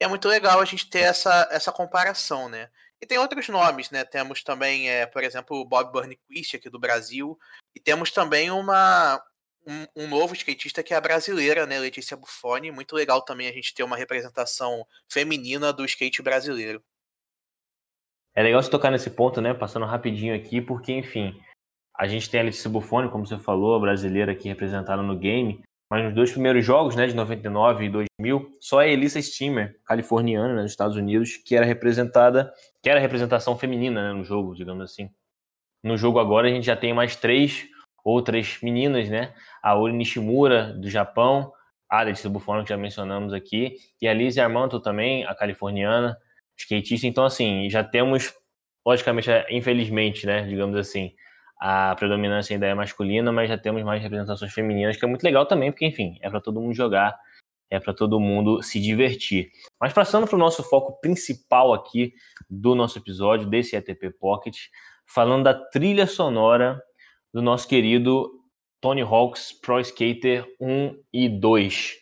E 0.00 0.04
é 0.04 0.08
muito 0.08 0.28
legal 0.28 0.60
a 0.60 0.64
gente 0.64 0.90
ter 0.90 1.00
essa, 1.00 1.48
essa 1.50 1.70
comparação, 1.70 2.48
né? 2.48 2.68
E 3.00 3.06
tem 3.06 3.18
outros 3.18 3.48
nomes, 3.48 3.90
né? 3.90 4.04
Temos 4.04 4.42
também, 4.42 4.88
é, 4.88 5.06
por 5.06 5.22
exemplo, 5.22 5.58
o 5.58 5.64
Bob 5.64 5.92
Burnquist 5.92 6.56
aqui 6.56 6.70
do 6.70 6.78
Brasil. 6.78 7.38
E 7.74 7.80
temos 7.80 8.10
também 8.10 8.50
uma, 8.50 9.22
um, 9.66 10.04
um, 10.04 10.08
novo 10.08 10.34
skatista 10.34 10.82
que 10.82 10.92
é 10.92 10.96
a 10.96 11.00
brasileira, 11.00 11.66
né, 11.66 11.78
Letícia 11.78 12.16
Buffoni. 12.16 12.70
Muito 12.70 12.94
legal 12.94 13.22
também 13.22 13.48
a 13.48 13.52
gente 13.52 13.74
ter 13.74 13.82
uma 13.82 13.96
representação 13.96 14.86
feminina 15.08 15.72
do 15.72 15.84
skate 15.84 16.22
brasileiro. 16.22 16.82
É 18.34 18.42
legal 18.42 18.62
você 18.62 18.70
tocar 18.70 18.90
nesse 18.90 19.10
ponto, 19.10 19.40
né, 19.40 19.54
passando 19.54 19.86
rapidinho 19.86 20.34
aqui, 20.34 20.60
porque, 20.60 20.92
enfim, 20.92 21.40
a 21.96 22.06
gente 22.08 22.28
tem 22.28 22.40
a 22.40 22.44
Letícia 22.44 22.68
Buffoni, 22.68 23.08
como 23.08 23.26
você 23.26 23.38
falou, 23.38 23.76
a 23.76 23.80
brasileira 23.80 24.32
aqui 24.32 24.48
representada 24.48 25.02
no 25.02 25.16
game, 25.16 25.62
mas 25.88 26.04
nos 26.04 26.14
dois 26.14 26.32
primeiros 26.32 26.64
jogos, 26.64 26.96
né, 26.96 27.06
de 27.06 27.14
99 27.14 27.84
e 27.84 27.88
2000, 27.88 28.50
só 28.60 28.80
a 28.80 28.88
Elissa 28.88 29.22
Steamer, 29.22 29.78
californiana, 29.84 30.56
né, 30.56 30.62
nos 30.62 30.72
Estados 30.72 30.96
Unidos, 30.96 31.36
que 31.36 31.54
era 31.54 31.64
representada, 31.64 32.52
que 32.82 32.90
era 32.90 32.98
representação 32.98 33.56
feminina, 33.56 34.08
né, 34.08 34.12
no 34.12 34.24
jogo, 34.24 34.54
digamos 34.54 34.82
assim. 34.82 35.08
No 35.84 35.96
jogo 35.96 36.18
agora 36.18 36.48
a 36.48 36.50
gente 36.50 36.64
já 36.64 36.76
tem 36.76 36.92
mais 36.92 37.14
três 37.14 37.68
outras 38.04 38.58
meninas, 38.62 39.08
né? 39.08 39.32
A 39.62 39.74
Ori 39.76 39.94
Nishimura, 39.94 40.74
do 40.74 40.90
Japão, 40.90 41.52
a 41.88 42.02
Letícia 42.02 42.28
Buffon, 42.28 42.62
que 42.62 42.68
já 42.68 42.76
mencionamos 42.76 43.32
aqui, 43.32 43.76
e 44.00 44.06
a 44.06 44.12
Lizzie 44.12 44.42
Armanto 44.42 44.78
também, 44.78 45.24
a 45.24 45.34
californiana, 45.34 46.16
skatista. 46.56 47.06
Então, 47.06 47.24
assim, 47.24 47.68
já 47.70 47.82
temos, 47.82 48.34
logicamente, 48.86 49.30
infelizmente, 49.50 50.26
né, 50.26 50.42
digamos 50.42 50.76
assim, 50.76 51.14
a 51.58 51.94
predominância 51.94 52.54
ainda 52.54 52.66
é 52.66 52.74
masculina, 52.74 53.32
mas 53.32 53.48
já 53.48 53.56
temos 53.56 53.82
mais 53.82 54.02
representações 54.02 54.52
femininas, 54.52 54.96
que 54.96 55.04
é 55.04 55.08
muito 55.08 55.22
legal 55.22 55.46
também, 55.46 55.70
porque, 55.70 55.86
enfim, 55.86 56.18
é 56.20 56.28
para 56.28 56.40
todo 56.40 56.60
mundo 56.60 56.74
jogar, 56.74 57.18
é 57.70 57.80
para 57.80 57.94
todo 57.94 58.20
mundo 58.20 58.62
se 58.62 58.80
divertir. 58.80 59.50
Mas 59.80 59.92
passando 59.92 60.26
para 60.26 60.36
o 60.36 60.38
nosso 60.38 60.62
foco 60.62 61.00
principal 61.00 61.72
aqui 61.72 62.12
do 62.50 62.74
nosso 62.74 62.98
episódio, 62.98 63.48
desse 63.48 63.76
ETP 63.76 64.10
Pocket, 64.10 64.56
falando 65.06 65.44
da 65.44 65.54
trilha 65.54 66.06
sonora 66.06 66.82
do 67.34 67.42
nosso 67.42 67.66
querido 67.66 68.30
Tony 68.80 69.02
Hawk's 69.02 69.52
Pro 69.52 69.80
Skater 69.80 70.46
1 70.60 70.96
e 71.12 71.28
2. 71.28 71.94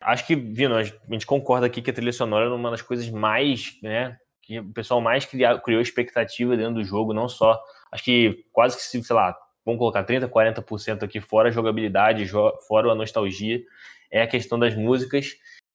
Acho 0.00 0.26
que, 0.26 0.34
Vino, 0.34 0.76
a 0.76 0.82
gente 0.82 1.26
concorda 1.26 1.66
aqui 1.66 1.82
que 1.82 1.90
a 1.90 1.92
trilha 1.92 2.12
sonora 2.12 2.46
é 2.46 2.48
uma 2.48 2.70
das 2.70 2.80
coisas 2.80 3.10
mais, 3.10 3.78
né, 3.82 4.16
que 4.40 4.60
o 4.60 4.72
pessoal 4.72 5.02
mais 5.02 5.26
criou, 5.26 5.60
criou 5.60 5.82
expectativa 5.82 6.56
dentro 6.56 6.76
do 6.76 6.84
jogo, 6.84 7.12
não 7.12 7.28
só, 7.28 7.60
acho 7.92 8.02
que 8.02 8.46
quase 8.50 8.78
que, 8.78 8.82
sei 8.82 9.14
lá, 9.14 9.36
vamos 9.62 9.78
colocar 9.78 10.04
30, 10.04 10.26
40% 10.26 11.02
aqui 11.02 11.20
fora 11.20 11.50
a 11.50 11.52
jogabilidade, 11.52 12.26
fora 12.66 12.90
a 12.90 12.94
nostalgia, 12.94 13.60
é 14.10 14.22
a 14.22 14.26
questão 14.26 14.58
das 14.58 14.74
músicas. 14.74 15.34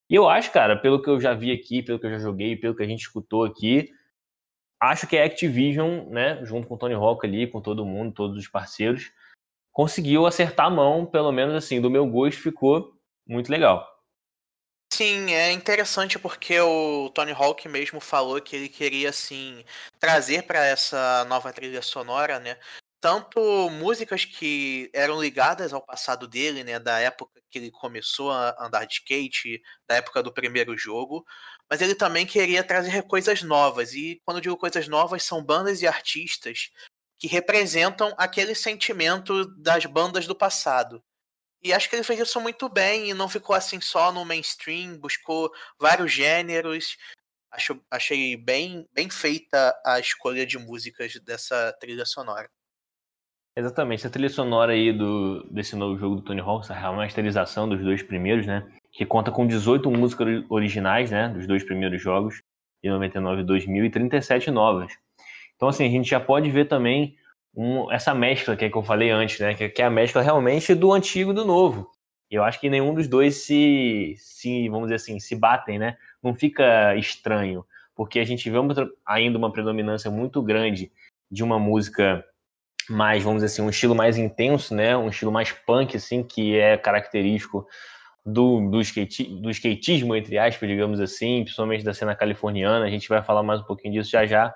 E 0.09 0.15
eu 0.15 0.27
acho, 0.27 0.51
cara, 0.51 0.75
pelo 0.75 0.99
que 0.99 1.09
eu 1.09 1.21
já 1.21 1.35
vi 1.35 1.51
aqui, 1.51 1.83
pelo 1.83 1.99
que 1.99 2.07
eu 2.07 2.11
já 2.11 2.17
joguei, 2.17 2.55
pelo 2.55 2.75
que 2.75 2.81
a 2.81 2.87
gente 2.87 3.01
escutou 3.01 3.43
aqui, 3.43 3.91
acho 4.91 5.07
que 5.07 5.17
a 5.17 5.25
Activision, 5.25 6.09
né, 6.09 6.43
junto 6.43 6.67
com 6.67 6.75
o 6.75 6.77
Tony 6.77 6.93
Hawk 6.93 7.25
ali, 7.25 7.47
com 7.47 7.61
todo 7.61 7.85
mundo, 7.85 8.13
todos 8.13 8.37
os 8.37 8.47
parceiros, 8.47 9.11
conseguiu 9.71 10.25
acertar 10.25 10.67
a 10.67 10.69
mão, 10.69 11.05
pelo 11.05 11.31
menos 11.31 11.55
assim, 11.55 11.81
do 11.81 11.89
meu 11.89 12.05
gosto 12.05 12.41
ficou 12.41 12.93
muito 13.27 13.51
legal. 13.51 13.89
Sim, 14.93 15.33
é 15.33 15.51
interessante 15.51 16.19
porque 16.19 16.59
o 16.59 17.09
Tony 17.09 17.31
Hawk 17.31 17.67
mesmo 17.67 17.99
falou 17.99 18.39
que 18.39 18.55
ele 18.55 18.69
queria 18.69 19.09
assim 19.09 19.65
trazer 19.99 20.43
para 20.43 20.63
essa 20.63 21.25
nova 21.25 21.51
trilha 21.51 21.81
sonora, 21.81 22.39
né, 22.39 22.57
tanto 23.01 23.69
músicas 23.71 24.23
que 24.23 24.89
eram 24.93 25.19
ligadas 25.19 25.73
ao 25.73 25.81
passado 25.81 26.25
dele, 26.27 26.63
né, 26.63 26.79
da 26.79 26.99
época 26.99 27.41
que 27.49 27.59
ele 27.59 27.69
começou 27.69 28.31
a 28.31 28.55
andar 28.59 28.85
de 28.85 28.93
skate, 28.93 29.61
da 29.85 29.95
época 29.95 30.23
do 30.23 30.31
primeiro 30.31 30.77
jogo, 30.77 31.25
mas 31.73 31.81
ele 31.81 31.95
também 31.95 32.23
queria 32.23 32.63
trazer 32.63 33.01
coisas 33.01 33.41
novas. 33.41 33.95
E 33.95 34.21
quando 34.23 34.39
digo 34.39 34.55
coisas 34.55 34.87
novas, 34.87 35.23
são 35.23 35.43
bandas 35.43 35.81
e 35.81 35.87
artistas 35.87 36.69
que 37.17 37.25
representam 37.25 38.13
aquele 38.15 38.53
sentimento 38.53 39.43
das 39.59 39.83
bandas 39.87 40.27
do 40.27 40.35
passado. 40.35 41.03
E 41.63 41.73
acho 41.73 41.89
que 41.89 41.95
ele 41.95 42.03
fez 42.03 42.19
isso 42.19 42.39
muito 42.39 42.69
bem 42.69 43.09
e 43.09 43.13
não 43.15 43.27
ficou 43.27 43.55
assim 43.55 43.81
só 43.81 44.11
no 44.11 44.23
mainstream, 44.23 44.99
buscou 44.99 45.51
vários 45.79 46.11
gêneros. 46.11 46.95
Acho, 47.49 47.83
achei 47.89 48.37
bem, 48.37 48.87
bem 48.93 49.09
feita 49.09 49.75
a 49.83 49.99
escolha 49.99 50.45
de 50.45 50.59
músicas 50.59 51.15
dessa 51.21 51.73
trilha 51.79 52.05
sonora. 52.05 52.47
Exatamente, 53.55 54.07
a 54.07 54.09
trilha 54.09 54.29
sonora 54.29 54.71
aí 54.71 54.91
do, 54.91 55.43
desse 55.51 55.75
novo 55.75 55.95
jogo 55.95 56.15
do 56.15 56.21
Tony 56.23 56.41
Hawk, 56.41 56.71
a 56.71 56.75
remasterização 56.75 57.69
dos 57.69 57.79
dois 57.83 58.01
primeiros, 58.01 58.47
né? 58.47 58.67
Que 58.91 59.05
conta 59.05 59.31
com 59.31 59.45
18 59.45 59.91
músicas 59.91 60.43
originais, 60.49 61.11
né? 61.11 61.29
Dos 61.29 61.45
dois 61.45 61.63
primeiros 61.63 62.01
jogos, 62.01 62.41
de 62.83 62.89
99 62.89 63.41
e 63.41 63.45
2000, 63.45 63.85
e 63.85 63.89
37 63.91 64.49
novas. 64.49 64.91
Então, 65.55 65.69
assim, 65.69 65.85
a 65.85 65.89
gente 65.89 66.09
já 66.09 66.19
pode 66.19 66.49
ver 66.49 66.65
também 66.65 67.15
um, 67.55 67.91
essa 67.91 68.15
mescla 68.15 68.55
que, 68.55 68.65
é 68.65 68.69
que 68.71 68.75
eu 68.75 68.81
falei 68.81 69.11
antes, 69.11 69.39
né? 69.39 69.53
Que, 69.53 69.69
que, 69.69 69.83
é 69.83 69.85
a 69.85 69.89
mescla 69.89 70.23
realmente 70.23 70.73
do 70.73 70.91
antigo 70.91 71.29
e 71.29 71.35
do 71.35 71.45
novo. 71.45 71.91
Eu 72.31 72.43
acho 72.43 72.59
que 72.59 72.71
nenhum 72.71 72.95
dos 72.95 73.07
dois 73.07 73.35
se, 73.35 74.15
se, 74.17 74.67
vamos 74.67 74.85
dizer 74.87 74.95
assim, 74.95 75.19
se 75.19 75.35
batem, 75.35 75.77
né? 75.77 75.95
Não 76.23 76.33
fica 76.33 76.95
estranho, 76.95 77.63
porque 77.95 78.17
a 78.17 78.23
gente 78.23 78.49
vê 78.49 78.57
ainda 79.05 79.37
uma 79.37 79.51
predominância 79.53 80.09
muito 80.09 80.41
grande 80.41 80.91
de 81.29 81.43
uma 81.43 81.59
música 81.59 82.25
mais, 82.89 83.23
vamos 83.23 83.43
dizer 83.43 83.53
assim, 83.53 83.61
um 83.61 83.69
estilo 83.69 83.95
mais 83.95 84.17
intenso, 84.17 84.73
né? 84.75 84.95
Um 84.95 85.09
estilo 85.09 85.31
mais 85.31 85.51
punk, 85.51 85.95
assim, 85.95 86.23
que 86.23 86.57
é 86.57 86.77
característico 86.77 87.65
do, 88.25 88.69
do, 88.69 88.81
skate, 88.81 89.23
do 89.41 89.49
skatismo, 89.49 90.15
entre 90.15 90.37
aspas, 90.37 90.67
digamos 90.69 90.99
assim, 90.99 91.43
principalmente 91.43 91.83
da 91.83 91.93
cena 91.93 92.15
californiana. 92.15 92.85
A 92.85 92.89
gente 92.89 93.09
vai 93.09 93.21
falar 93.21 93.43
mais 93.43 93.61
um 93.61 93.65
pouquinho 93.65 93.93
disso 93.93 94.11
já 94.11 94.25
já. 94.25 94.53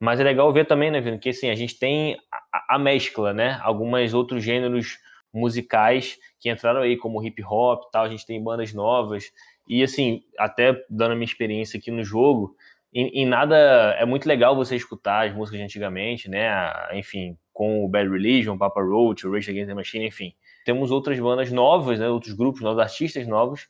Mas 0.00 0.20
é 0.20 0.24
legal 0.24 0.52
ver 0.52 0.66
também, 0.66 0.90
né, 0.90 1.00
Vino, 1.00 1.18
que 1.18 1.30
assim, 1.30 1.48
a 1.48 1.54
gente 1.54 1.78
tem 1.78 2.18
a, 2.52 2.76
a 2.76 2.78
mescla, 2.78 3.32
né? 3.32 3.58
Alguns 3.62 4.12
outros 4.12 4.44
gêneros 4.44 4.98
musicais 5.32 6.18
que 6.40 6.50
entraram 6.50 6.80
aí, 6.82 6.96
como 6.96 7.22
hip 7.24 7.42
hop 7.44 7.90
tal, 7.90 8.04
a 8.04 8.08
gente 8.08 8.26
tem 8.26 8.42
bandas 8.42 8.72
novas. 8.72 9.30
E 9.68 9.82
assim, 9.82 10.22
até 10.38 10.72
dando 10.88 11.12
a 11.12 11.14
minha 11.14 11.24
experiência 11.24 11.78
aqui 11.78 11.90
no 11.90 12.04
jogo, 12.04 12.54
em, 12.92 13.22
em, 13.22 13.26
nada 13.26 13.56
é 13.98 14.04
muito 14.06 14.26
legal 14.26 14.54
você 14.54 14.76
escutar 14.76 15.26
as 15.26 15.34
músicas 15.34 15.58
de 15.58 15.64
antigamente, 15.64 16.30
né? 16.30 16.48
Enfim, 16.94 17.36
com 17.56 17.82
o 17.82 17.88
Bad 17.88 18.10
Religion, 18.10 18.58
Papa 18.58 18.82
Roach, 18.82 19.26
o 19.26 19.32
Rage 19.32 19.50
Against 19.50 19.68
the 19.68 19.74
Machine, 19.74 20.06
enfim. 20.06 20.36
Temos 20.66 20.90
outras 20.90 21.18
bandas 21.18 21.50
novas, 21.50 21.98
né? 21.98 22.06
Outros 22.06 22.34
grupos 22.34 22.60
novos, 22.60 22.78
artistas 22.78 23.26
novos 23.26 23.66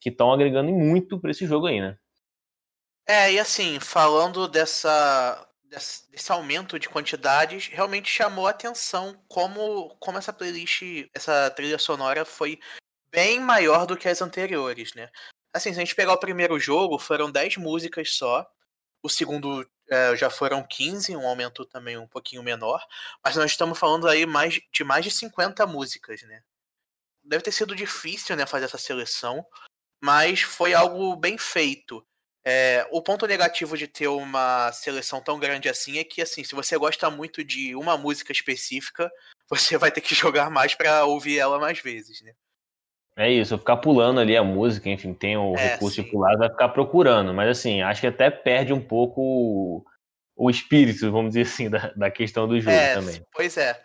que 0.00 0.08
estão 0.08 0.32
agregando 0.32 0.72
muito 0.72 1.20
para 1.20 1.30
esse 1.30 1.46
jogo 1.46 1.66
aí, 1.66 1.78
né? 1.78 1.98
É, 3.06 3.30
e 3.30 3.38
assim, 3.38 3.78
falando 3.80 4.48
dessa 4.48 5.46
desse, 5.64 6.32
aumento 6.32 6.78
de 6.78 6.88
quantidades, 6.88 7.66
realmente 7.66 8.08
chamou 8.08 8.46
a 8.46 8.50
atenção 8.50 9.22
como, 9.28 9.94
como 10.00 10.16
essa 10.16 10.32
playlist, 10.32 10.82
essa 11.14 11.50
trilha 11.50 11.78
sonora 11.78 12.24
foi 12.24 12.58
bem 13.10 13.40
maior 13.40 13.84
do 13.84 13.94
que 13.94 14.08
as 14.08 14.22
anteriores, 14.22 14.94
né? 14.94 15.10
Assim, 15.52 15.74
se 15.74 15.78
a 15.78 15.84
gente 15.84 15.94
pegar 15.94 16.14
o 16.14 16.20
primeiro 16.20 16.58
jogo, 16.58 16.98
foram 16.98 17.30
10 17.30 17.58
músicas 17.58 18.14
só. 18.14 18.46
O 19.02 19.08
segundo 19.10 19.68
é, 19.90 20.16
já 20.16 20.30
foram 20.30 20.62
15, 20.62 21.16
um 21.16 21.26
aumento 21.26 21.64
também 21.64 21.96
um 21.96 22.06
pouquinho 22.06 22.42
menor. 22.42 22.84
Mas 23.24 23.36
nós 23.36 23.50
estamos 23.50 23.78
falando 23.78 24.08
aí 24.08 24.26
mais, 24.26 24.60
de 24.72 24.84
mais 24.84 25.04
de 25.04 25.10
50 25.10 25.66
músicas, 25.66 26.22
né? 26.22 26.42
Deve 27.24 27.42
ter 27.42 27.52
sido 27.52 27.74
difícil 27.74 28.36
né, 28.36 28.46
fazer 28.46 28.66
essa 28.66 28.78
seleção, 28.78 29.44
mas 30.00 30.42
foi 30.42 30.74
algo 30.74 31.14
bem 31.16 31.36
feito. 31.36 32.04
É, 32.44 32.86
o 32.90 33.02
ponto 33.02 33.26
negativo 33.26 33.76
de 33.76 33.86
ter 33.86 34.08
uma 34.08 34.72
seleção 34.72 35.20
tão 35.20 35.38
grande 35.38 35.68
assim 35.68 35.98
é 35.98 36.04
que, 36.04 36.22
assim, 36.22 36.42
se 36.44 36.54
você 36.54 36.78
gosta 36.78 37.10
muito 37.10 37.44
de 37.44 37.74
uma 37.74 37.98
música 37.98 38.32
específica, 38.32 39.10
você 39.50 39.76
vai 39.76 39.90
ter 39.90 40.00
que 40.00 40.14
jogar 40.14 40.50
mais 40.50 40.74
para 40.74 41.04
ouvir 41.04 41.38
ela 41.38 41.58
mais 41.58 41.80
vezes, 41.80 42.22
né? 42.22 42.32
É 43.18 43.28
isso, 43.28 43.52
eu 43.52 43.58
ficar 43.58 43.78
pulando 43.78 44.20
ali 44.20 44.36
a 44.36 44.44
música, 44.44 44.88
enfim, 44.88 45.12
tem 45.12 45.36
o 45.36 45.56
é, 45.56 45.70
recurso 45.70 45.96
sim. 45.96 46.04
de 46.04 46.10
pular, 46.12 46.36
vai 46.36 46.48
ficar 46.48 46.68
procurando, 46.68 47.34
mas 47.34 47.48
assim, 47.48 47.82
acho 47.82 48.02
que 48.02 48.06
até 48.06 48.30
perde 48.30 48.72
um 48.72 48.80
pouco 48.80 49.20
o, 49.20 49.84
o 50.36 50.48
espírito, 50.48 51.10
vamos 51.10 51.30
dizer 51.30 51.42
assim, 51.42 51.68
da, 51.68 51.92
da 51.96 52.10
questão 52.12 52.46
do 52.46 52.60
jogo 52.60 52.76
é, 52.76 52.94
também. 52.94 53.20
Pois 53.32 53.56
é. 53.56 53.82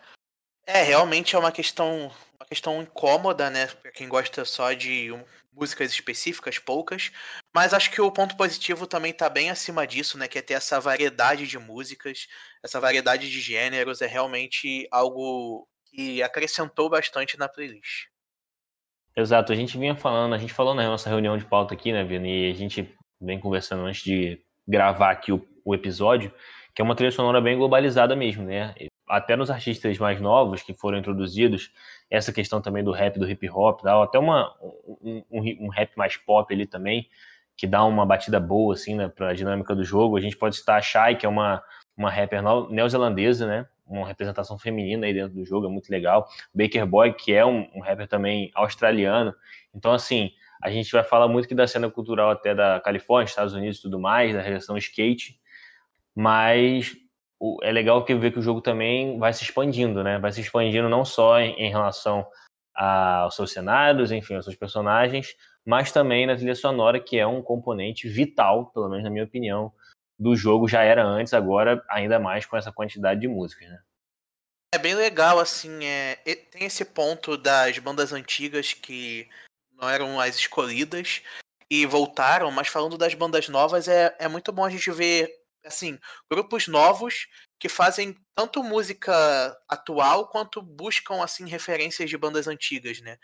É, 0.64 0.84
realmente 0.84 1.34
é 1.34 1.38
uma 1.38 1.50
questão, 1.50 2.12
uma 2.38 2.46
questão 2.46 2.80
incômoda, 2.80 3.50
né, 3.50 3.66
pra 3.66 3.90
quem 3.90 4.08
gosta 4.08 4.44
só 4.44 4.72
de 4.72 5.10
músicas 5.52 5.90
específicas, 5.90 6.60
poucas, 6.60 7.10
mas 7.52 7.74
acho 7.74 7.90
que 7.90 8.00
o 8.00 8.12
ponto 8.12 8.36
positivo 8.36 8.86
também 8.86 9.12
tá 9.12 9.28
bem 9.28 9.50
acima 9.50 9.84
disso, 9.84 10.16
né, 10.16 10.28
que 10.28 10.38
é 10.38 10.42
ter 10.42 10.54
essa 10.54 10.78
variedade 10.78 11.48
de 11.48 11.58
músicas, 11.58 12.28
essa 12.62 12.78
variedade 12.78 13.28
de 13.28 13.40
gêneros, 13.40 14.00
é 14.00 14.06
realmente 14.06 14.86
algo 14.92 15.66
que 15.86 16.22
acrescentou 16.22 16.88
bastante 16.88 17.36
na 17.36 17.48
playlist. 17.48 18.13
Exato, 19.16 19.52
a 19.52 19.56
gente 19.56 19.78
vinha 19.78 19.94
falando, 19.94 20.34
a 20.34 20.38
gente 20.38 20.52
falou 20.52 20.74
na 20.74 20.82
nossa 20.84 21.08
reunião 21.08 21.38
de 21.38 21.44
pauta 21.44 21.72
aqui, 21.72 21.92
né, 21.92 22.02
Vini, 22.02 22.48
e 22.48 22.50
a 22.50 22.54
gente 22.54 22.92
vem 23.20 23.38
conversando 23.38 23.84
antes 23.84 24.02
de 24.02 24.40
gravar 24.66 25.10
aqui 25.12 25.32
o, 25.32 25.46
o, 25.64 25.72
episódio, 25.72 26.32
que 26.74 26.82
é 26.82 26.84
uma 26.84 26.96
trilha 26.96 27.12
sonora 27.12 27.40
bem 27.40 27.56
globalizada 27.56 28.16
mesmo, 28.16 28.44
né? 28.44 28.74
Até 29.08 29.36
nos 29.36 29.50
artistas 29.50 29.98
mais 29.98 30.20
novos 30.20 30.62
que 30.62 30.74
foram 30.74 30.98
introduzidos, 30.98 31.70
essa 32.10 32.32
questão 32.32 32.60
também 32.60 32.82
do 32.82 32.90
rap, 32.90 33.16
do 33.16 33.30
hip 33.30 33.48
hop, 33.50 33.82
tal, 33.82 34.02
até 34.02 34.18
uma, 34.18 34.52
um, 35.00 35.22
um, 35.30 35.66
um 35.66 35.68
rap 35.68 35.96
mais 35.96 36.16
pop 36.16 36.52
ali 36.52 36.66
também, 36.66 37.08
que 37.56 37.68
dá 37.68 37.84
uma 37.84 38.04
batida 38.04 38.40
boa, 38.40 38.74
assim, 38.74 38.96
né, 38.96 39.08
pra 39.08 39.32
dinâmica 39.32 39.76
do 39.76 39.84
jogo. 39.84 40.16
A 40.16 40.20
gente 40.20 40.36
pode 40.36 40.56
citar 40.56 40.78
a 40.78 40.82
Shai, 40.82 41.16
que 41.16 41.24
é 41.24 41.28
uma, 41.28 41.62
uma 41.96 42.10
rapper 42.10 42.42
neozelandesa, 42.68 43.46
né? 43.46 43.66
Uma 43.86 44.06
representação 44.06 44.58
feminina 44.58 45.06
aí 45.06 45.12
dentro 45.12 45.34
do 45.34 45.44
jogo, 45.44 45.66
é 45.66 45.70
muito 45.70 45.90
legal. 45.90 46.26
Baker 46.54 46.86
Boy, 46.86 47.12
que 47.12 47.32
é 47.32 47.44
um, 47.44 47.68
um 47.74 47.80
rapper 47.80 48.08
também 48.08 48.50
australiano. 48.54 49.34
Então, 49.74 49.92
assim, 49.92 50.30
a 50.62 50.70
gente 50.70 50.90
vai 50.92 51.04
falar 51.04 51.28
muito 51.28 51.46
que 51.46 51.54
da 51.54 51.66
cena 51.66 51.90
cultural 51.90 52.30
até 52.30 52.54
da 52.54 52.80
Califórnia, 52.80 53.28
Estados 53.28 53.52
Unidos 53.52 53.78
e 53.78 53.82
tudo 53.82 54.00
mais, 54.00 54.32
da 54.32 54.40
relação 54.40 54.76
skate, 54.78 55.38
mas 56.14 56.96
o, 57.38 57.58
é 57.62 57.70
legal 57.70 58.04
que 58.04 58.14
ver 58.14 58.32
que 58.32 58.38
o 58.38 58.42
jogo 58.42 58.60
também 58.60 59.18
vai 59.18 59.32
se 59.32 59.44
expandindo, 59.44 60.02
né? 60.02 60.18
Vai 60.18 60.32
se 60.32 60.40
expandindo 60.40 60.88
não 60.88 61.04
só 61.04 61.38
em, 61.38 61.52
em 61.54 61.68
relação 61.68 62.26
a, 62.74 63.18
aos 63.18 63.36
seus 63.36 63.52
cenários, 63.52 64.10
enfim, 64.10 64.36
aos 64.36 64.44
seus 64.44 64.56
personagens, 64.56 65.34
mas 65.64 65.92
também 65.92 66.26
na 66.26 66.36
trilha 66.36 66.54
sonora, 66.54 66.98
que 66.98 67.18
é 67.18 67.26
um 67.26 67.42
componente 67.42 68.08
vital, 68.08 68.70
pelo 68.72 68.88
menos 68.88 69.04
na 69.04 69.10
minha 69.10 69.24
opinião, 69.24 69.72
do 70.18 70.36
jogo 70.36 70.68
já 70.68 70.82
era 70.82 71.04
antes, 71.04 71.34
agora 71.34 71.84
ainda 71.88 72.18
mais 72.18 72.46
com 72.46 72.56
essa 72.56 72.72
quantidade 72.72 73.20
de 73.20 73.28
músicas, 73.28 73.68
né? 73.68 73.78
É 74.74 74.78
bem 74.78 74.94
legal, 74.94 75.38
assim, 75.38 75.84
é, 75.84 76.16
tem 76.50 76.64
esse 76.64 76.84
ponto 76.84 77.36
das 77.36 77.78
bandas 77.78 78.12
antigas 78.12 78.72
que 78.72 79.28
não 79.72 79.88
eram 79.88 80.20
as 80.20 80.34
escolhidas 80.36 81.22
e 81.70 81.86
voltaram, 81.86 82.50
mas 82.50 82.68
falando 82.68 82.98
das 82.98 83.14
bandas 83.14 83.48
novas, 83.48 83.86
é, 83.86 84.14
é 84.18 84.28
muito 84.28 84.52
bom 84.52 84.64
a 84.64 84.70
gente 84.70 84.90
ver, 84.90 85.30
assim, 85.64 85.98
grupos 86.30 86.66
novos 86.66 87.28
que 87.58 87.68
fazem 87.68 88.16
tanto 88.34 88.62
música 88.64 89.12
atual 89.68 90.28
quanto 90.28 90.60
buscam, 90.60 91.22
assim, 91.22 91.48
referências 91.48 92.10
de 92.10 92.18
bandas 92.18 92.48
antigas, 92.48 93.00
né? 93.00 93.16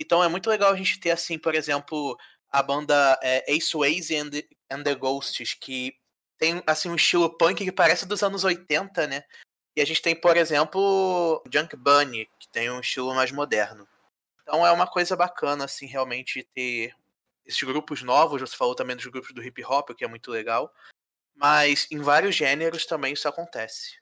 Então 0.00 0.22
é 0.22 0.28
muito 0.28 0.50
legal 0.50 0.72
a 0.72 0.76
gente 0.76 0.98
ter, 0.98 1.10
assim, 1.10 1.38
por 1.38 1.54
exemplo, 1.54 2.16
a 2.50 2.62
banda 2.62 3.18
é, 3.22 3.44
Ace 3.52 3.76
Waze 3.76 4.16
and, 4.16 4.30
and 4.70 4.82
the 4.82 4.94
Ghosts, 4.94 5.54
que 5.54 5.94
tem 6.38 6.62
assim 6.66 6.88
um 6.88 6.96
estilo 6.96 7.30
punk 7.30 7.64
que 7.64 7.72
parece 7.72 8.06
dos 8.06 8.22
anos 8.22 8.44
80, 8.44 9.06
né? 9.06 9.24
E 9.76 9.80
a 9.80 9.84
gente 9.84 10.00
tem, 10.00 10.14
por 10.14 10.36
exemplo, 10.36 11.42
Junk 11.52 11.76
Bunny, 11.76 12.28
que 12.38 12.48
tem 12.48 12.70
um 12.70 12.80
estilo 12.80 13.14
mais 13.14 13.30
moderno. 13.30 13.86
Então 14.42 14.66
é 14.66 14.72
uma 14.72 14.86
coisa 14.86 15.14
bacana, 15.14 15.64
assim, 15.64 15.86
realmente 15.86 16.42
ter 16.54 16.94
esses 17.44 17.62
grupos 17.62 18.02
novos. 18.02 18.40
Você 18.40 18.56
falou 18.56 18.74
também 18.74 18.96
dos 18.96 19.06
grupos 19.06 19.34
do 19.34 19.42
hip 19.42 19.62
hop, 19.64 19.90
o 19.90 19.94
que 19.94 20.04
é 20.04 20.08
muito 20.08 20.30
legal. 20.30 20.72
Mas 21.34 21.86
em 21.90 21.98
vários 22.00 22.34
gêneros 22.34 22.86
também 22.86 23.12
isso 23.12 23.28
acontece. 23.28 23.98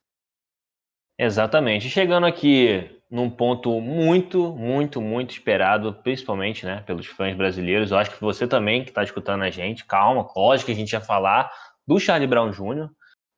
Exatamente. 1.19 1.89
Chegando 1.89 2.27
aqui 2.27 3.01
num 3.11 3.31
ponto 3.31 3.81
muito, 3.81 4.53
muito, 4.53 5.01
muito 5.01 5.33
esperado, 5.33 5.95
principalmente 6.03 6.67
né, 6.67 6.83
pelos 6.87 7.07
fãs 7.07 7.37
brasileiros. 7.37 7.91
Eu 7.91 7.99
acho 7.99 8.11
que 8.11 8.21
você 8.21 8.47
também, 8.47 8.83
que 8.85 8.91
está 8.91 9.03
escutando 9.03 9.43
a 9.43 9.51
gente, 9.51 9.85
calma, 9.85 10.29
lógico 10.37 10.67
que 10.67 10.73
a 10.73 10.77
gente 10.77 10.93
ia 10.93 11.01
falar 11.01 11.53
do 11.87 11.99
Charlie 11.99 12.27
Brown 12.27 12.51
Jr., 12.51 12.89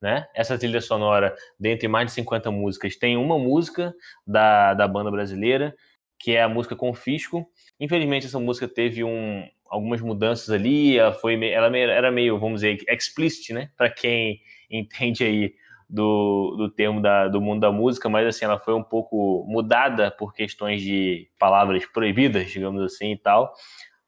né? 0.01 0.27
Essa 0.35 0.59
trilha 0.59 0.81
sonora, 0.81 1.35
dentre 1.59 1.89
mais 1.89 2.07
de 2.07 2.13
50 2.13 2.51
músicas, 2.51 2.97
tem 2.97 3.17
uma 3.17 3.39
música 3.39 3.95
da, 4.27 4.75
da 4.75 4.87
banda 4.87 5.11
brasileira, 5.11 5.75
que 6.19 6.33
é 6.33 6.43
a 6.43 6.49
música 6.49 6.77
Confisco. 6.77 7.47
Infelizmente, 7.81 8.27
essa 8.27 8.39
música 8.39 8.69
teve 8.69 9.03
um, 9.03 9.49
algumas 9.69 10.01
mudanças 10.01 10.51
ali, 10.51 10.99
ela, 10.99 11.13
foi, 11.13 11.43
ela 11.51 11.77
era 11.77 12.11
meio, 12.11 12.39
vamos 12.39 12.61
dizer, 12.61 12.79
explicit, 12.89 13.53
né? 13.53 13.71
Para 13.77 13.91
quem 13.91 14.41
entende 14.71 15.25
aí 15.25 15.55
do, 15.89 16.57
do 16.57 16.71
termo 16.71 17.01
da, 17.01 17.29
do 17.29 17.41
mundo 17.41 17.61
da 17.61 17.71
música, 17.71 18.09
mas 18.09 18.27
assim, 18.27 18.45
ela 18.45 18.59
foi 18.59 18.75
um 18.75 18.83
pouco 18.83 19.45
mudada 19.49 20.11
por 20.11 20.35
questões 20.35 20.83
de 20.83 21.29
palavras 21.39 21.87
proibidas, 21.87 22.51
digamos 22.51 22.83
assim 22.83 23.13
e 23.13 23.19
tal. 23.19 23.53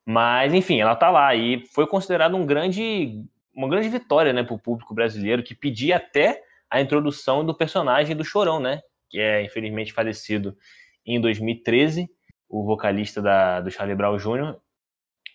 Mas, 0.04 0.54
enfim, 0.54 0.80
ela 0.80 0.96
tá 0.96 1.10
lá 1.10 1.34
e 1.34 1.64
foi 1.66 1.86
considerada 1.86 2.34
um 2.34 2.46
grande, 2.46 3.22
uma 3.58 3.68
grande 3.68 3.88
vitória 3.88 4.32
né, 4.32 4.44
para 4.44 4.54
o 4.54 4.58
público 4.58 4.94
brasileiro, 4.94 5.42
que 5.42 5.52
pedia 5.52 5.96
até 5.96 6.40
a 6.70 6.80
introdução 6.80 7.44
do 7.44 7.52
personagem 7.52 8.14
do 8.14 8.24
Chorão, 8.24 8.60
né? 8.60 8.80
Que 9.10 9.18
é 9.18 9.42
infelizmente 9.42 9.92
falecido 9.92 10.56
em 11.04 11.20
2013, 11.20 12.08
o 12.48 12.64
vocalista 12.64 13.20
da, 13.20 13.60
do 13.60 13.68
Charlie 13.68 13.96
Brown 13.96 14.16
Jr. 14.16 14.56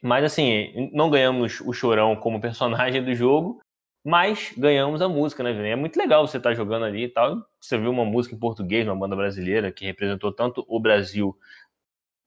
Mas 0.01 0.23
assim, 0.23 0.89
não 0.93 1.09
ganhamos 1.09 1.59
o 1.59 1.73
Chorão 1.73 2.15
como 2.15 2.39
personagem 2.39 3.03
do 3.03 3.13
jogo, 3.13 3.59
mas 4.05 4.53
ganhamos 4.57 5.01
a 5.01 5.09
música, 5.09 5.43
né? 5.43 5.71
É 5.71 5.75
muito 5.75 5.97
legal 5.97 6.25
você 6.25 6.37
estar 6.37 6.51
tá 6.51 6.55
jogando 6.55 6.85
ali 6.85 7.03
e 7.03 7.09
tal. 7.09 7.45
Você 7.59 7.77
viu 7.77 7.91
uma 7.91 8.05
música 8.05 8.33
em 8.33 8.39
português, 8.39 8.87
uma 8.87 8.95
banda 8.95 9.17
brasileira 9.17 9.69
que 9.69 9.83
representou 9.83 10.31
tanto 10.31 10.63
o 10.69 10.79
Brasil 10.79 11.37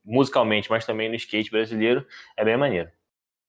musicalmente, 0.04 0.70
mas 0.70 0.84
também 0.84 1.08
no 1.08 1.14
skate 1.14 1.50
brasileiro. 1.50 2.06
É 2.36 2.44
bem 2.44 2.56
maneiro. 2.58 2.90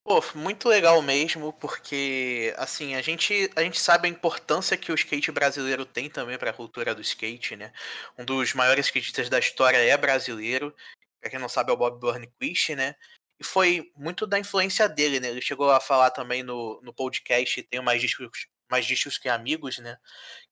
Pô, 0.07 0.23
muito 0.35 0.69
legal 0.69 1.01
mesmo, 1.01 1.51
porque 1.51 2.53
assim, 2.55 2.95
a 2.95 3.01
gente, 3.01 3.51
a 3.57 3.61
gente 3.61 3.77
sabe 3.77 4.07
a 4.07 4.09
importância 4.09 4.77
que 4.77 4.89
o 4.89 4.95
skate 4.95 5.33
brasileiro 5.33 5.85
tem 5.85 6.09
também 6.09 6.37
para 6.37 6.51
a 6.51 6.53
cultura 6.53 6.95
do 6.95 7.01
skate, 7.01 7.57
né? 7.57 7.73
Um 8.17 8.23
dos 8.23 8.53
maiores 8.53 8.85
skatistas 8.85 9.27
da 9.27 9.37
história 9.37 9.75
é 9.75 9.97
brasileiro. 9.97 10.73
Pra 11.19 11.29
quem 11.29 11.37
não 11.37 11.49
sabe, 11.49 11.71
é 11.71 11.73
o 11.73 11.77
Bob 11.77 11.99
Burnquist, 11.99 12.73
né? 12.73 12.95
E 13.37 13.43
foi 13.43 13.91
muito 13.97 14.25
da 14.25 14.39
influência 14.39 14.87
dele, 14.87 15.19
né? 15.19 15.27
Ele 15.27 15.41
chegou 15.41 15.69
a 15.69 15.81
falar 15.81 16.11
também 16.11 16.41
no, 16.41 16.79
no 16.81 16.93
podcast, 16.93 17.61
tem 17.63 17.81
mais 17.81 17.99
discos, 17.99 18.47
mais 18.71 18.85
discos 18.85 19.17
que 19.17 19.27
amigos, 19.27 19.77
né? 19.79 19.97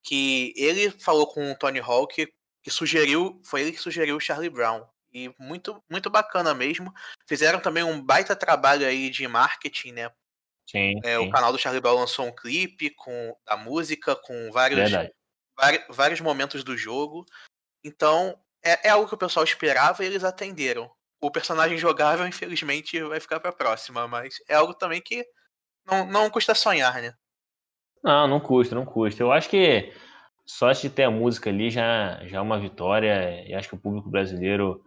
Que 0.03 0.53
ele 0.57 0.91
falou 0.91 1.27
com 1.27 1.50
o 1.53 1.57
Tony 1.57 1.79
Hawk, 1.79 2.27
que 2.62 2.69
sugeriu, 2.71 3.41
foi 3.45 3.62
ele 3.62 3.71
que 3.71 3.79
sugeriu 3.79 4.17
o 4.17 4.19
Charlie 4.19 4.50
Brown. 4.50 4.85
E 5.15 5.34
muito, 5.39 5.81
muito 5.89 6.10
bacana 6.10 6.53
mesmo. 6.53 6.93
Fizeram 7.25 7.62
também 7.62 7.81
um 7.81 8.01
baita 8.01 8.36
trabalho 8.36 8.86
aí 8.86 9.10
de 9.10 9.25
marketing, 9.25 9.93
né? 9.93 10.12
Sim, 10.69 11.00
é, 11.05 11.17
sim. 11.17 11.25
O 11.25 11.31
canal 11.31 11.53
do 11.53 11.57
Charlie 11.57 11.79
Brown 11.79 11.95
lançou 11.95 12.25
um 12.25 12.36
clipe 12.36 12.89
com 12.89 13.34
a 13.48 13.55
música, 13.55 14.13
com 14.13 14.51
vários, 14.51 14.91
vários, 15.55 15.86
vários 15.88 16.19
momentos 16.19 16.65
do 16.65 16.75
jogo. 16.75 17.25
Então, 17.81 18.38
é, 18.62 18.89
é 18.89 18.89
algo 18.89 19.07
que 19.07 19.15
o 19.15 19.17
pessoal 19.17 19.45
esperava 19.45 20.03
e 20.03 20.07
eles 20.07 20.25
atenderam 20.25 20.91
o 21.22 21.31
personagem 21.31 21.77
jogável, 21.77 22.27
infelizmente, 22.27 23.01
vai 23.01 23.22
ficar 23.22 23.39
pra 23.39 23.53
próxima, 23.53 24.10
mas 24.10 24.36
é 24.50 24.55
algo 24.55 24.74
também 24.74 25.01
que 25.01 25.25
não, 25.86 26.05
não 26.05 26.29
custa 26.29 26.53
sonhar, 26.53 27.01
né? 27.01 27.13
Não, 28.03 28.27
não 28.27 28.41
custa, 28.41 28.75
não 28.75 28.86
custa. 28.86 29.24
Eu 29.24 29.31
acho 29.31 29.48
que 29.48 29.93
só 30.45 30.74
de 30.74 30.89
ter 30.89 31.03
a 31.03 31.12
música 31.12 31.50
ali 31.50 31.69
já, 31.69 32.19
já 32.25 32.39
é 32.39 32.41
uma 32.41 32.60
vitória, 32.60 33.48
e 33.48 33.53
acho 33.53 33.69
que 33.69 33.75
o 33.75 33.79
público 33.79 34.10
brasileiro 34.10 34.84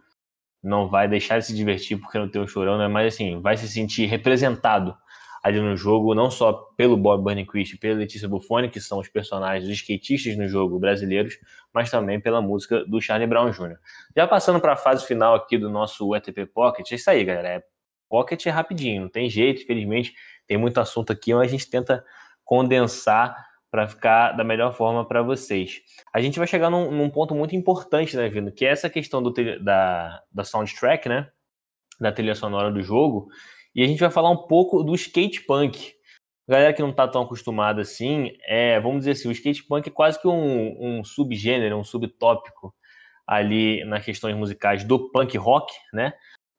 não 0.61 0.89
vai 0.89 1.07
deixar 1.07 1.39
de 1.39 1.45
se 1.45 1.55
divertir 1.55 1.97
porque 1.99 2.17
não 2.17 2.29
tem 2.29 2.41
o 2.41 2.47
chorão, 2.47 2.77
né? 2.77 2.87
Mas 2.87 3.13
assim, 3.13 3.41
vai 3.41 3.55
se 3.57 3.67
sentir 3.67 4.05
representado 4.05 4.95
ali 5.41 5.59
no 5.59 5.75
jogo, 5.75 6.13
não 6.13 6.29
só 6.29 6.51
pelo 6.75 6.97
Bob 6.97 7.23
Burnquist 7.23 7.75
e 7.75 7.79
pela 7.79 7.99
Letícia 7.99 8.27
Buffoni, 8.27 8.69
que 8.69 8.81
são 8.81 8.99
os 8.99 9.07
personagens, 9.07 9.69
os 9.69 9.75
skatistas 9.77 10.37
no 10.37 10.47
jogo 10.47 10.77
brasileiros, 10.77 11.35
mas 11.73 11.89
também 11.89 12.19
pela 12.19 12.41
música 12.41 12.85
do 12.85 12.99
Charlie 13.01 13.27
Brown 13.27 13.51
Jr. 13.51 13.77
Já 14.15 14.27
passando 14.27 14.59
para 14.59 14.73
a 14.73 14.75
fase 14.75 15.05
final 15.05 15.35
aqui 15.35 15.57
do 15.57 15.69
nosso 15.69 16.13
ETP 16.15 16.45
Pocket, 16.47 16.91
é 16.91 16.95
isso 16.95 17.09
aí, 17.09 17.23
galera. 17.23 17.47
É 17.47 17.63
Pocket 18.09 18.45
é 18.47 18.49
rapidinho, 18.49 19.03
não 19.03 19.09
tem 19.09 19.29
jeito, 19.29 19.61
infelizmente, 19.61 20.13
tem 20.47 20.57
muito 20.57 20.79
assunto 20.79 21.13
aqui, 21.13 21.33
mas 21.33 21.47
a 21.47 21.51
gente 21.51 21.69
tenta 21.69 22.03
condensar 22.43 23.48
para 23.71 23.87
ficar 23.87 24.31
da 24.31 24.43
melhor 24.43 24.73
forma 24.73 25.07
para 25.07 25.21
vocês. 25.21 25.81
A 26.13 26.19
gente 26.21 26.39
vai 26.39 26.47
chegar 26.47 26.69
num, 26.69 26.91
num, 26.91 27.09
ponto 27.09 27.35
muito 27.35 27.55
importante, 27.55 28.15
né, 28.17 28.27
Vindo? 28.29 28.51
Que 28.51 28.65
é 28.65 28.69
essa 28.69 28.89
questão 28.89 29.21
do, 29.21 29.31
da, 29.63 30.21
da 30.31 30.43
soundtrack, 30.43 31.07
né? 31.07 31.29
Da 31.99 32.11
trilha 32.11 32.35
sonora 32.35 32.71
do 32.71 32.81
jogo, 32.81 33.29
e 33.75 33.83
a 33.83 33.87
gente 33.87 33.99
vai 33.99 34.09
falar 34.09 34.29
um 34.29 34.47
pouco 34.47 34.83
do 34.83 34.95
skate 34.95 35.41
punk. 35.41 35.93
Galera 36.47 36.73
que 36.73 36.81
não 36.81 36.89
está 36.89 37.07
tão 37.07 37.21
acostumada 37.21 37.81
assim, 37.81 38.31
é, 38.45 38.79
vamos 38.79 38.99
dizer 38.99 39.11
assim, 39.11 39.29
o 39.29 39.31
skate 39.31 39.63
punk 39.63 39.87
é 39.87 39.91
quase 39.91 40.19
que 40.19 40.27
um, 40.27 40.99
um 40.99 41.03
subgênero, 41.03 41.77
um 41.77 41.83
subtópico 41.83 42.73
ali 43.27 43.85
nas 43.85 44.03
questões 44.03 44.35
musicais 44.35 44.83
do 44.83 45.11
punk 45.11 45.37
rock, 45.37 45.71
né? 45.93 46.13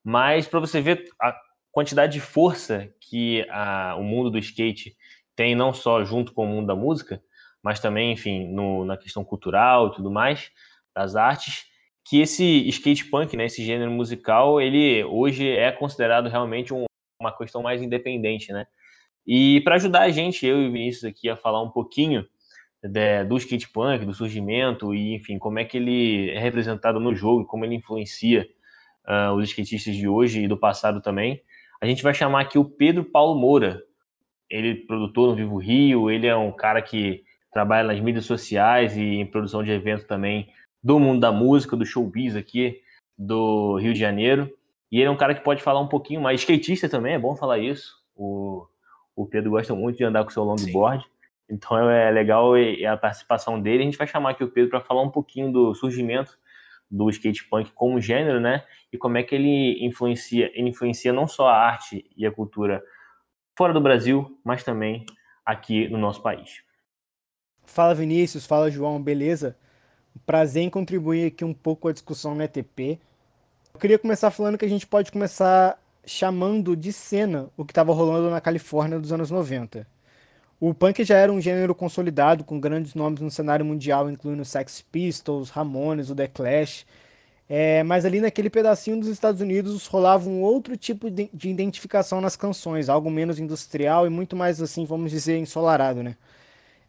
Mas 0.05 0.47
para 0.47 0.61
você 0.61 0.81
ver 0.81 1.05
a 1.21 1.35
quantidade 1.73 2.13
de 2.13 2.21
força 2.21 2.89
que 3.01 3.45
a, 3.51 3.97
o 3.97 4.05
mundo 4.05 4.31
do 4.31 4.39
skate 4.39 4.97
tem, 5.41 5.55
não 5.55 5.73
só 5.73 6.05
junto 6.05 6.35
com 6.35 6.45
o 6.45 6.47
mundo 6.47 6.67
da 6.67 6.77
música, 6.77 7.23
mas 7.63 7.81
também, 7.81 8.13
enfim, 8.13 8.47
no, 8.53 8.85
na 8.85 8.99
questão 8.99 9.25
cultural 9.25 9.89
e 9.89 9.95
tudo 9.95 10.11
mais, 10.11 10.51
das 10.95 11.17
artes, 11.17 11.65
que 12.07 12.21
esse 12.21 12.69
skate 12.69 13.07
punk, 13.07 13.35
né, 13.39 13.47
esse 13.47 13.65
gênero 13.65 13.91
musical, 13.91 14.61
ele 14.61 15.03
hoje 15.05 15.49
é 15.49 15.73
considerado 15.73 16.29
realmente 16.29 16.75
um, 16.75 16.85
uma 17.19 17.35
questão 17.35 17.63
mais 17.63 17.81
independente, 17.81 18.53
né? 18.53 18.67
E 19.27 19.63
para 19.63 19.77
ajudar 19.77 20.03
a 20.03 20.11
gente, 20.11 20.45
eu 20.45 20.61
e 20.61 20.69
o 20.69 20.73
Vinícius 20.73 21.05
aqui, 21.05 21.31
a 21.31 21.37
falar 21.37 21.63
um 21.63 21.71
pouquinho 21.71 22.27
de, 22.83 23.25
do 23.25 23.39
skate 23.39 23.71
punk, 23.71 24.05
do 24.05 24.13
surgimento 24.13 24.95
e, 24.95 25.15
enfim, 25.15 25.39
como 25.39 25.59
é 25.59 25.65
que 25.65 25.79
ele 25.79 26.29
é 26.33 26.39
representado 26.39 27.01
no 27.01 27.15
jogo, 27.15 27.47
como 27.47 27.65
ele 27.65 27.77
influencia 27.77 28.47
uh, 29.09 29.33
os 29.33 29.49
skatistas 29.49 29.97
de 29.97 30.07
hoje 30.07 30.45
e 30.45 30.49
do 30.49 30.59
passado 30.59 31.01
também, 31.01 31.41
a 31.81 31.87
gente 31.87 32.03
vai 32.03 32.13
chamar 32.13 32.43
aqui 32.43 32.59
o 32.59 32.65
Pedro 32.65 33.05
Paulo 33.05 33.41
Moura. 33.41 33.83
Ele 34.51 34.73
é 34.73 34.87
produtor 34.87 35.29
no 35.29 35.37
Vivo 35.37 35.57
Rio, 35.57 36.11
ele 36.11 36.27
é 36.27 36.37
um 36.37 36.51
cara 36.51 36.83
que 36.83 37.23
trabalha 37.53 37.87
nas 37.87 38.01
mídias 38.01 38.25
sociais 38.25 38.97
e 38.97 39.03
em 39.03 39.27
produção 39.27 39.63
de 39.63 39.71
eventos 39.71 40.05
também 40.05 40.49
do 40.83 40.99
mundo 40.99 41.21
da 41.21 41.31
música, 41.31 41.77
do 41.77 41.85
showbiz 41.85 42.35
aqui 42.35 42.81
do 43.17 43.77
Rio 43.77 43.93
de 43.93 44.01
Janeiro. 44.01 44.51
E 44.91 44.99
ele 44.99 45.07
é 45.07 45.11
um 45.11 45.17
cara 45.17 45.35
que 45.35 45.45
pode 45.45 45.63
falar 45.63 45.81
um 45.81 45.89
pouquinho 45.89 46.21
mais. 46.21 46.41
Skatista 46.41 46.89
também, 46.89 47.15
é 47.15 47.19
bom 47.19 47.37
falar 47.37 47.59
isso. 47.59 47.95
O, 48.17 48.67
o 49.15 49.27
Pedro 49.27 49.51
gosta 49.51 49.75
muito 49.75 49.99
de 49.99 50.05
andar 50.05 50.25
com 50.25 50.31
seu 50.31 50.43
longboard. 50.43 51.05
Sim. 51.05 51.11
Então 51.51 51.91
é 51.91 52.11
legal 52.11 52.53
a 52.55 52.97
participação 52.97 53.61
dele. 53.61 53.83
A 53.83 53.85
gente 53.85 53.99
vai 53.99 54.07
chamar 54.07 54.31
aqui 54.31 54.45
o 54.45 54.51
Pedro 54.51 54.71
para 54.71 54.81
falar 54.81 55.03
um 55.03 55.11
pouquinho 55.11 55.53
do 55.53 55.75
surgimento 55.75 56.39
do 56.91 57.09
skate 57.11 57.45
punk 57.49 57.71
como 57.73 58.01
gênero, 58.01 58.41
né? 58.41 58.65
E 58.93 58.99
como 58.99 59.17
é 59.17 59.23
que 59.23 59.35
ele 59.35 59.85
influencia, 59.85 60.51
ele 60.55 60.71
influencia 60.71 61.13
não 61.13 61.27
só 61.27 61.49
a 61.49 61.57
arte 61.57 62.05
e 62.17 62.27
a 62.27 62.33
cultura 62.33 62.83
fora 63.61 63.75
do 63.75 63.81
Brasil, 63.83 64.41
mas 64.43 64.65
também 64.65 65.05
aqui 65.45 65.87
no 65.91 65.99
nosso 65.99 66.23
país. 66.23 66.63
Fala 67.63 67.95
Vinícius, 67.95 68.47
fala 68.47 68.71
João, 68.71 69.03
beleza? 69.03 69.55
Prazer 70.25 70.63
em 70.63 70.71
contribuir 70.71 71.27
aqui 71.27 71.45
um 71.45 71.53
pouco 71.53 71.87
a 71.87 71.93
discussão 71.93 72.35
no 72.35 72.43
ETP. 72.43 72.99
Eu 73.75 73.79
queria 73.79 73.99
começar 73.99 74.31
falando 74.31 74.57
que 74.57 74.65
a 74.65 74.69
gente 74.69 74.87
pode 74.87 75.13
começar 75.13 75.79
chamando 76.07 76.75
de 76.75 76.91
cena 76.91 77.51
o 77.55 77.63
que 77.63 77.73
estava 77.73 77.93
rolando 77.93 78.31
na 78.31 78.41
Califórnia 78.41 78.99
dos 78.99 79.13
anos 79.13 79.31
90. 79.31 79.87
O 80.59 80.73
punk 80.73 81.05
já 81.05 81.19
era 81.19 81.31
um 81.31 81.39
gênero 81.39 81.75
consolidado, 81.75 82.45
com 82.45 82.59
grandes 82.59 82.95
nomes 82.95 83.21
no 83.21 83.31
cenário 83.31 83.67
mundial, 83.67 84.11
incluindo 84.11 84.43
Sex 84.43 84.81
Pistols, 84.91 85.51
Ramones, 85.51 86.09
o 86.09 86.15
The 86.15 86.29
Clash. 86.29 86.87
É, 87.53 87.83
mas 87.83 88.05
ali 88.05 88.21
naquele 88.21 88.49
pedacinho 88.49 89.01
dos 89.01 89.09
Estados 89.09 89.41
Unidos 89.41 89.85
rolava 89.89 90.29
um 90.29 90.41
outro 90.41 90.77
tipo 90.77 91.11
de, 91.11 91.29
de 91.35 91.51
identificação 91.51 92.21
nas 92.21 92.37
canções, 92.37 92.89
algo 92.89 93.11
menos 93.11 93.41
industrial 93.41 94.07
e 94.07 94.11
muito 94.11 94.37
mais 94.37 94.63
assim, 94.63 94.85
vamos 94.85 95.11
dizer, 95.11 95.37
ensolarado, 95.37 96.01
né? 96.01 96.17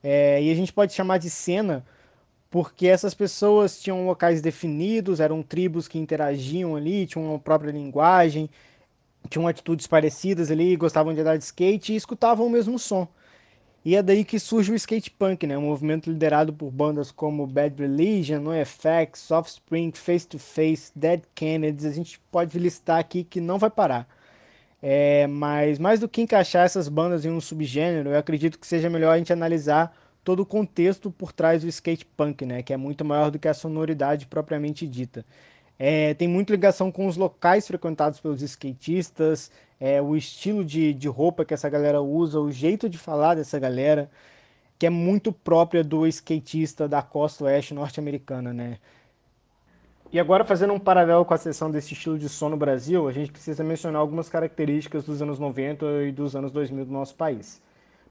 É, 0.03 0.43
e 0.43 0.51
a 0.51 0.55
gente 0.55 0.71
pode 0.73 0.93
chamar 0.93 1.17
de 1.17 1.31
cena 1.31 1.83
porque 2.51 2.87
essas 2.87 3.13
pessoas 3.15 3.81
tinham 3.81 4.05
locais 4.05 4.41
definidos, 4.41 5.19
eram 5.19 5.41
tribos 5.43 5.87
que 5.87 5.97
interagiam 5.99 6.75
ali, 6.75 7.07
tinham 7.07 7.25
uma 7.31 7.39
própria 7.39 7.71
linguagem, 7.71 8.49
tinham 9.29 9.47
atitudes 9.47 9.87
parecidas 9.87 10.51
ali, 10.51 10.75
gostavam 10.75 11.13
de 11.13 11.21
andar 11.21 11.37
de 11.37 11.43
skate 11.45 11.93
e 11.93 11.95
escutavam 11.95 12.47
o 12.47 12.49
mesmo 12.49 12.77
som. 12.77 13.07
E 13.83 13.95
é 13.95 14.03
daí 14.03 14.23
que 14.23 14.37
surge 14.39 14.71
o 14.71 14.75
skate 14.75 15.09
punk, 15.09 15.47
né? 15.47 15.57
um 15.57 15.61
movimento 15.61 16.09
liderado 16.11 16.53
por 16.53 16.69
bandas 16.69 17.11
como 17.11 17.47
Bad 17.47 17.81
Religion, 17.81 18.39
NoFX, 18.39 19.31
Offspring, 19.31 19.91
Face 19.93 20.27
to 20.27 20.37
Face, 20.37 20.91
Dead 20.95 21.21
Kennedys. 21.33 21.85
A 21.85 21.91
gente 21.91 22.19
pode 22.31 22.59
listar 22.59 22.99
aqui 22.99 23.23
que 23.23 23.41
não 23.41 23.57
vai 23.57 23.71
parar. 23.71 24.07
É, 24.81 25.27
mas 25.27 25.79
mais 25.79 25.99
do 25.99 26.09
que 26.09 26.21
encaixar 26.21 26.65
essas 26.65 26.87
bandas 26.87 27.25
em 27.25 27.29
um 27.29 27.41
subgênero, 27.41 28.09
eu 28.11 28.17
acredito 28.17 28.59
que 28.59 28.67
seja 28.67 28.89
melhor 28.89 29.13
a 29.13 29.17
gente 29.17 29.33
analisar 29.33 29.95
todo 30.23 30.41
o 30.41 30.45
contexto 30.45 31.11
por 31.11 31.31
trás 31.31 31.61
do 31.63 31.67
skate 31.67 32.05
punk, 32.05 32.45
né? 32.45 32.63
Que 32.63 32.73
é 32.73 32.77
muito 32.77 33.03
maior 33.05 33.31
do 33.31 33.39
que 33.39 33.47
a 33.47 33.53
sonoridade 33.53 34.27
propriamente 34.27 34.87
dita. 34.87 35.25
É, 35.83 36.13
tem 36.13 36.27
muita 36.27 36.53
ligação 36.53 36.91
com 36.91 37.07
os 37.07 37.17
locais 37.17 37.65
frequentados 37.65 38.19
pelos 38.19 38.43
skatistas, 38.43 39.49
é, 39.79 39.99
o 39.99 40.15
estilo 40.15 40.63
de, 40.63 40.93
de 40.93 41.07
roupa 41.07 41.43
que 41.43 41.55
essa 41.55 41.67
galera 41.67 41.99
usa, 41.99 42.39
o 42.39 42.51
jeito 42.51 42.87
de 42.87 42.99
falar 42.99 43.33
dessa 43.33 43.57
galera, 43.57 44.07
que 44.77 44.85
é 44.85 44.91
muito 44.91 45.33
própria 45.33 45.83
do 45.83 46.05
skatista 46.05 46.87
da 46.87 47.01
costa 47.01 47.45
oeste 47.45 47.73
norte-americana, 47.73 48.53
né? 48.53 48.77
E 50.11 50.19
agora, 50.19 50.45
fazendo 50.45 50.71
um 50.71 50.79
paralelo 50.79 51.25
com 51.25 51.33
a 51.33 51.37
sessão 51.37 51.71
desse 51.71 51.93
estilo 51.93 52.19
de 52.19 52.29
som 52.29 52.49
no 52.49 52.57
Brasil, 52.57 53.07
a 53.07 53.11
gente 53.11 53.31
precisa 53.31 53.63
mencionar 53.63 54.01
algumas 54.01 54.29
características 54.29 55.03
dos 55.03 55.19
anos 55.19 55.39
90 55.39 55.83
e 56.03 56.11
dos 56.11 56.35
anos 56.35 56.51
2000 56.51 56.85
do 56.85 56.91
nosso 56.91 57.15
país. 57.15 57.59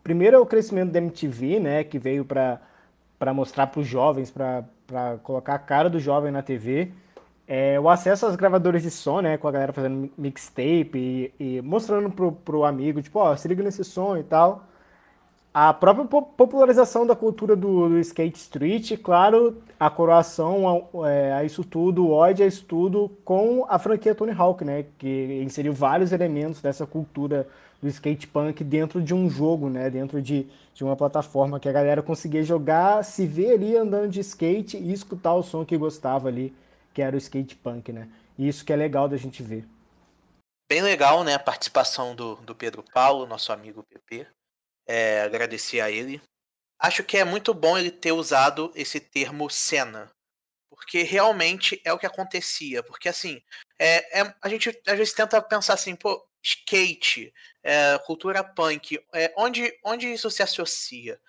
Primeiro 0.03 0.35
é 0.37 0.41
o 0.41 0.47
crescimento 0.47 0.91
da 0.91 0.99
MTV, 0.99 1.61
né, 1.61 1.85
que 1.85 2.01
veio 2.01 2.25
para 2.25 3.33
mostrar 3.33 3.69
para 3.69 3.79
os 3.79 3.87
jovens, 3.87 4.29
para 4.29 4.65
colocar 5.23 5.55
a 5.55 5.59
cara 5.61 5.89
do 5.89 6.01
jovem 6.01 6.33
na 6.33 6.43
TV, 6.43 6.91
é, 7.53 7.81
o 7.81 7.89
acesso 7.89 8.27
às 8.27 8.37
gravadoras 8.37 8.81
de 8.81 8.93
som, 8.93 9.21
né, 9.21 9.37
com 9.37 9.49
a 9.49 9.51
galera 9.51 9.73
fazendo 9.73 10.09
mixtape 10.17 11.33
e, 11.41 11.57
e 11.57 11.61
mostrando 11.63 12.09
pro, 12.09 12.31
pro 12.31 12.63
amigo, 12.63 13.03
tipo, 13.03 13.19
ó, 13.19 13.33
oh, 13.33 13.37
se 13.37 13.49
liga 13.49 13.61
nesse 13.61 13.83
som 13.83 14.17
e 14.17 14.23
tal. 14.23 14.63
A 15.53 15.75
própria 15.75 16.05
popularização 16.05 17.05
da 17.05 17.17
cultura 17.17 17.57
do, 17.57 17.89
do 17.89 17.99
skate 17.99 18.39
street, 18.39 18.93
claro, 19.03 19.57
a 19.81 19.91
coroação 19.91 20.89
a, 21.03 21.11
é, 21.11 21.33
a, 21.33 21.43
isso 21.43 21.65
tudo, 21.65 22.07
o 22.07 22.13
ódio 22.13 22.45
a 22.45 22.49
isso 22.49 22.65
tudo, 22.67 23.11
com 23.25 23.67
a 23.69 23.81
franquia 23.81 24.15
Tony 24.15 24.31
Hawk, 24.31 24.65
né, 24.65 24.85
que 24.97 25.43
inseriu 25.43 25.73
vários 25.73 26.13
elementos 26.13 26.63
dessa 26.63 26.87
cultura 26.87 27.49
do 27.83 27.89
skate 27.89 28.29
punk 28.29 28.63
dentro 28.63 29.03
de 29.03 29.13
um 29.13 29.29
jogo, 29.29 29.69
né, 29.69 29.91
dentro 29.91 30.23
de, 30.23 30.47
de 30.73 30.85
uma 30.85 30.95
plataforma 30.95 31.59
que 31.59 31.69
a 31.69 31.73
galera 31.73 32.01
conseguia 32.01 32.45
jogar, 32.45 33.03
se 33.03 33.27
ver 33.27 33.55
ali 33.55 33.77
andando 33.77 34.09
de 34.09 34.21
skate 34.21 34.77
e 34.77 34.93
escutar 34.93 35.35
o 35.35 35.43
som 35.43 35.65
que 35.65 35.77
gostava 35.77 36.29
ali 36.29 36.55
que 36.93 37.03
era 37.03 37.15
o 37.15 37.19
skate 37.19 37.57
punk, 37.57 37.93
né? 37.93 38.09
E 38.39 38.49
isso 38.49 38.65
que 38.65 38.73
é 38.73 38.77
legal 38.77 39.09
da 39.09 39.17
gente 39.17 39.43
ver. 39.43 39.67
Bem 40.69 40.83
legal, 40.83 41.25
né? 41.25 41.35
A 41.35 41.39
participação 41.39 42.15
do, 42.15 42.37
do 42.37 42.55
Pedro 42.55 42.83
Paulo, 42.83 43.27
nosso 43.27 43.53
amigo 43.53 43.83
PP. 43.83 44.27
É, 44.87 45.23
agradecer 45.23 45.81
a 45.81 45.91
ele. 45.91 46.23
Acho 46.79 47.05
que 47.05 47.17
é 47.17 47.25
muito 47.25 47.53
bom 47.53 47.77
ele 47.77 47.91
ter 47.91 48.13
usado 48.13 48.73
esse 48.75 49.01
termo 49.01 49.51
cena. 49.51 50.11
Porque 50.71 51.03
realmente 51.03 51.81
é 51.85 51.93
o 51.93 51.99
que 51.99 52.07
acontecia. 52.07 52.83
Porque 52.83 53.09
assim, 53.09 53.43
é, 53.79 54.21
é 54.21 54.35
a 54.41 54.49
gente 54.49 54.69
às 54.87 54.97
vezes 54.97 55.13
tenta 55.13 55.43
pensar 55.43 55.75
assim, 55.75 55.95
pô, 55.95 56.25
skate, 56.43 57.35
é, 57.63 57.99
cultura 58.07 58.43
punk, 58.43 58.99
é, 59.13 59.33
onde, 59.37 59.77
onde 59.85 60.11
isso 60.11 60.31
se 60.31 60.43
associa? 60.43 61.21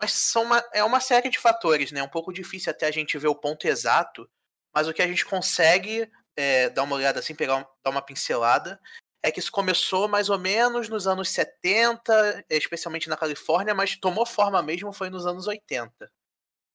Mas 0.00 0.12
são 0.12 0.42
uma, 0.42 0.62
é 0.72 0.84
uma 0.84 1.00
série 1.00 1.30
de 1.30 1.38
fatores, 1.38 1.90
né? 1.90 2.00
É 2.00 2.04
um 2.04 2.08
pouco 2.08 2.32
difícil 2.32 2.70
até 2.70 2.86
a 2.86 2.90
gente 2.90 3.18
ver 3.18 3.28
o 3.28 3.34
ponto 3.34 3.66
exato 3.66 4.28
mas 4.74 4.88
o 4.88 4.92
que 4.92 5.02
a 5.02 5.06
gente 5.06 5.24
consegue 5.24 6.10
é, 6.36 6.68
dar 6.70 6.82
uma 6.84 6.96
olhada 6.96 7.18
assim, 7.18 7.34
pegar 7.34 7.68
dar 7.82 7.90
uma 7.90 8.02
pincelada, 8.02 8.80
é 9.22 9.30
que 9.32 9.40
isso 9.40 9.50
começou 9.50 10.08
mais 10.08 10.30
ou 10.30 10.38
menos 10.38 10.88
nos 10.88 11.06
anos 11.06 11.30
70, 11.30 12.44
especialmente 12.50 13.08
na 13.08 13.16
Califórnia, 13.16 13.74
mas 13.74 13.96
tomou 13.96 14.24
forma 14.24 14.62
mesmo 14.62 14.92
foi 14.92 15.10
nos 15.10 15.26
anos 15.26 15.46
80. 15.46 16.10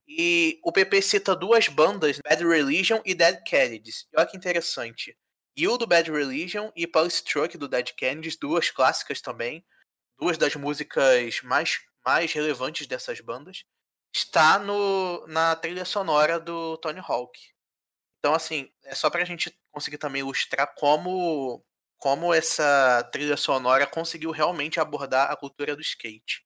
E 0.07 0.59
o 0.63 0.71
PP 0.71 1.01
cita 1.01 1.35
duas 1.35 1.69
bandas, 1.69 2.19
Bad 2.23 2.45
Religion 2.45 3.01
e 3.05 3.15
Dead 3.15 3.41
Kennedys. 3.43 4.05
E 4.11 4.17
olha 4.17 4.27
que 4.27 4.35
interessante. 4.35 5.17
You 5.57 5.77
do 5.77 5.87
Bad 5.87 6.11
Religion 6.11 6.71
e 6.75 6.85
Pulse 6.85 7.23
Truck 7.23 7.57
do 7.57 7.67
Dead 7.67 7.91
Kennedys, 7.95 8.35
duas 8.35 8.69
clássicas 8.69 9.21
também, 9.21 9.63
duas 10.19 10.37
das 10.37 10.55
músicas 10.55 11.41
mais, 11.43 11.79
mais 12.03 12.33
relevantes 12.33 12.87
dessas 12.87 13.21
bandas, 13.21 13.63
está 14.13 14.59
no, 14.59 15.25
na 15.27 15.55
trilha 15.55 15.85
sonora 15.85 16.39
do 16.39 16.77
Tony 16.77 16.99
Hawk. 16.99 17.52
Então, 18.23 18.33
assim, 18.33 18.71
é 18.85 18.95
só 18.95 19.09
pra 19.09 19.25
gente 19.25 19.53
conseguir 19.69 19.97
também 19.97 20.21
ilustrar 20.21 20.73
como, 20.77 21.61
como 21.97 22.33
essa 22.33 23.03
trilha 23.11 23.35
sonora 23.35 23.85
conseguiu 23.85 24.31
realmente 24.31 24.79
abordar 24.79 25.29
a 25.29 25.35
cultura 25.35 25.75
do 25.75 25.81
skate. 25.81 26.41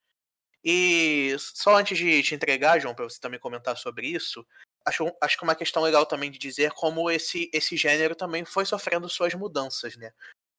E 0.64 1.36
só 1.38 1.76
antes 1.76 1.96
de 1.96 2.24
te 2.24 2.34
entregar, 2.34 2.80
João, 2.80 2.96
para 2.96 3.06
você 3.08 3.20
também 3.20 3.40
comentar 3.40 3.78
sobre 3.78 4.08
isso, 4.08 4.44
acho, 4.88 5.16
acho 5.22 5.38
que 5.38 5.44
uma 5.44 5.54
questão 5.54 5.84
legal 5.84 6.04
também 6.04 6.32
de 6.32 6.40
dizer 6.40 6.72
como 6.72 7.12
esse, 7.12 7.48
esse 7.54 7.78
gênero 7.78 8.16
também 8.16 8.44
foi 8.44 8.66
sofrendo 8.66 9.08
suas 9.08 9.36
mudanças, 9.36 9.96
né? 9.98 10.12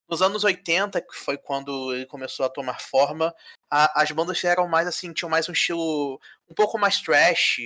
Nos 0.09 0.22
anos 0.22 0.44
80, 0.44 1.00
que 1.00 1.16
foi 1.16 1.37
quando 1.37 1.92
ele 1.96 2.07
começou 2.07 2.46
a 2.46 2.48
tomar 2.48 2.81
forma, 2.81 3.35
a, 3.68 4.00
as 4.00 4.12
bandas 4.12 4.42
eram 4.44 4.68
mais 4.68 4.87
assim, 4.87 5.12
tinham 5.12 5.28
mais 5.28 5.48
um 5.48 5.52
estilo 5.52 6.20
um 6.48 6.54
pouco 6.54 6.78
mais 6.78 7.00
trash, 7.02 7.59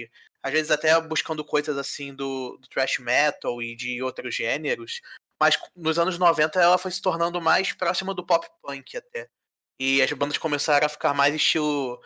às 0.42 0.52
vezes 0.52 0.70
até 0.70 0.98
buscando 1.00 1.44
coisas 1.44 1.76
assim 1.78 2.14
do, 2.14 2.56
do 2.58 2.68
thrash 2.68 2.98
metal 2.98 3.62
e 3.62 3.76
de 3.76 4.02
outros 4.02 4.34
gêneros, 4.34 5.00
mas 5.40 5.58
nos 5.74 5.98
anos 5.98 6.18
90 6.18 6.60
ela 6.60 6.78
foi 6.78 6.90
se 6.90 7.00
tornando 7.00 7.40
mais 7.40 7.72
próxima 7.72 8.14
do 8.14 8.24
pop 8.24 8.46
punk 8.62 8.96
até. 8.96 9.28
E 9.78 10.02
as 10.02 10.12
bandas 10.12 10.38
começaram 10.38 10.86
a 10.86 10.88
ficar 10.88 11.14
mais 11.14 11.34
estilo 11.34 12.00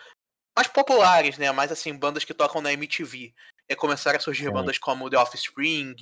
mais 0.56 0.68
populares, 0.68 1.36
né? 1.36 1.52
Mais 1.52 1.70
assim, 1.70 1.94
bandas 1.94 2.24
que 2.24 2.32
tocam 2.32 2.62
na 2.62 2.72
MTV. 2.72 3.34
E 3.68 3.76
começaram 3.76 4.16
a 4.16 4.20
surgir 4.20 4.50
bandas 4.50 4.78
como 4.78 5.10
The 5.10 5.18
Offspring, 5.18 5.94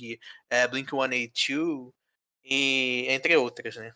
é, 0.49 0.67
Blink-182 0.67 1.91
e 2.43 3.05
entre 3.09 3.35
outras, 3.35 3.75
né? 3.75 3.91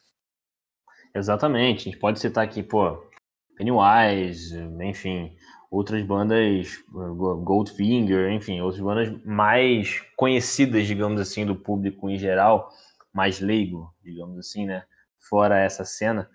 Exatamente. 1.16 1.82
A 1.82 1.92
gente 1.92 2.00
pode 2.00 2.20
citar 2.20 2.44
aqui, 2.44 2.64
pô, 2.64 3.02
Pennywise, 3.56 4.58
enfim, 4.82 5.36
outras 5.70 6.04
bandas, 6.04 6.84
Goldfinger, 6.90 8.32
enfim, 8.32 8.60
outras 8.62 8.82
bandas 8.82 9.24
mais 9.24 10.02
conhecidas, 10.16 10.88
digamos 10.88 11.22
assim, 11.22 11.46
do 11.46 11.56
público 11.56 12.10
em 12.10 12.18
geral, 12.18 12.72
mais 13.14 13.40
leigo, 13.40 13.94
digamos 14.04 14.38
assim, 14.40 14.66
né? 14.66 14.84
Fora 15.20 15.60
essa 15.60 15.86
cena, 15.86 16.30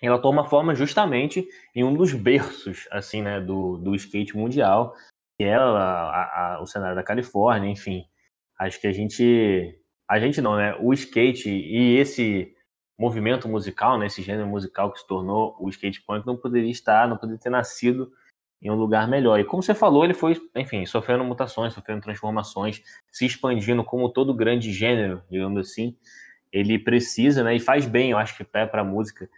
ela 0.00 0.20
toma 0.20 0.48
forma 0.48 0.74
justamente 0.74 1.48
em 1.74 1.82
um 1.82 1.94
dos 1.94 2.12
berços, 2.12 2.86
assim, 2.90 3.20
né, 3.20 3.40
do, 3.40 3.78
do 3.78 3.94
skate 3.96 4.36
mundial, 4.36 4.94
que 5.36 5.44
é 5.44 5.54
a, 5.54 5.60
a, 5.60 6.60
o 6.62 6.66
cenário 6.66 6.94
da 6.94 7.02
Califórnia, 7.02 7.68
enfim. 7.68 8.04
Acho 8.58 8.80
que 8.80 8.86
a 8.86 8.92
gente, 8.92 9.80
a 10.08 10.20
gente 10.20 10.40
não, 10.40 10.56
né? 10.56 10.76
O 10.80 10.92
skate 10.92 11.48
e 11.48 11.96
esse 11.96 12.54
movimento 12.98 13.48
musical, 13.48 13.96
né, 13.98 14.06
esse 14.06 14.22
gênero 14.22 14.48
musical 14.48 14.92
que 14.92 14.98
se 14.98 15.06
tornou 15.06 15.56
o 15.60 15.68
skate 15.68 16.02
punk 16.04 16.26
não 16.26 16.36
poderia 16.36 16.70
estar, 16.70 17.08
não 17.08 17.16
poderia 17.16 17.40
ter 17.40 17.50
nascido 17.50 18.12
em 18.60 18.70
um 18.70 18.74
lugar 18.74 19.06
melhor. 19.08 19.38
E 19.38 19.44
como 19.44 19.62
você 19.62 19.74
falou, 19.74 20.04
ele 20.04 20.14
foi, 20.14 20.36
enfim, 20.56 20.84
sofrendo 20.84 21.24
mutações, 21.24 21.72
sofrendo 21.72 22.02
transformações, 22.02 22.82
se 23.12 23.24
expandindo 23.24 23.84
como 23.84 24.08
todo 24.08 24.34
grande 24.34 24.72
gênero, 24.72 25.22
digamos 25.30 25.60
assim. 25.60 25.96
Ele 26.52 26.78
precisa, 26.78 27.44
né, 27.44 27.54
e 27.54 27.60
faz 27.60 27.86
bem, 27.86 28.10
eu 28.10 28.18
acho 28.18 28.36
que 28.36 28.44
para 28.44 28.80
a 28.80 28.84
música, 28.84 29.28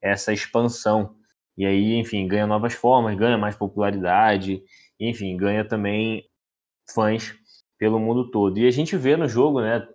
essa 0.00 0.32
expansão. 0.32 1.14
E 1.56 1.66
aí, 1.66 1.94
enfim, 1.96 2.26
ganha 2.26 2.46
novas 2.46 2.72
formas, 2.72 3.16
ganha 3.16 3.36
mais 3.36 3.56
popularidade, 3.56 4.62
enfim, 4.98 5.36
ganha 5.36 5.64
também 5.64 6.24
fãs 6.94 7.34
pelo 7.78 7.98
mundo 7.98 8.30
todo. 8.30 8.58
E 8.58 8.66
a 8.66 8.70
gente 8.70 8.96
vê 8.96 9.16
no 9.16 9.28
jogo, 9.28 9.60
né, 9.60 9.86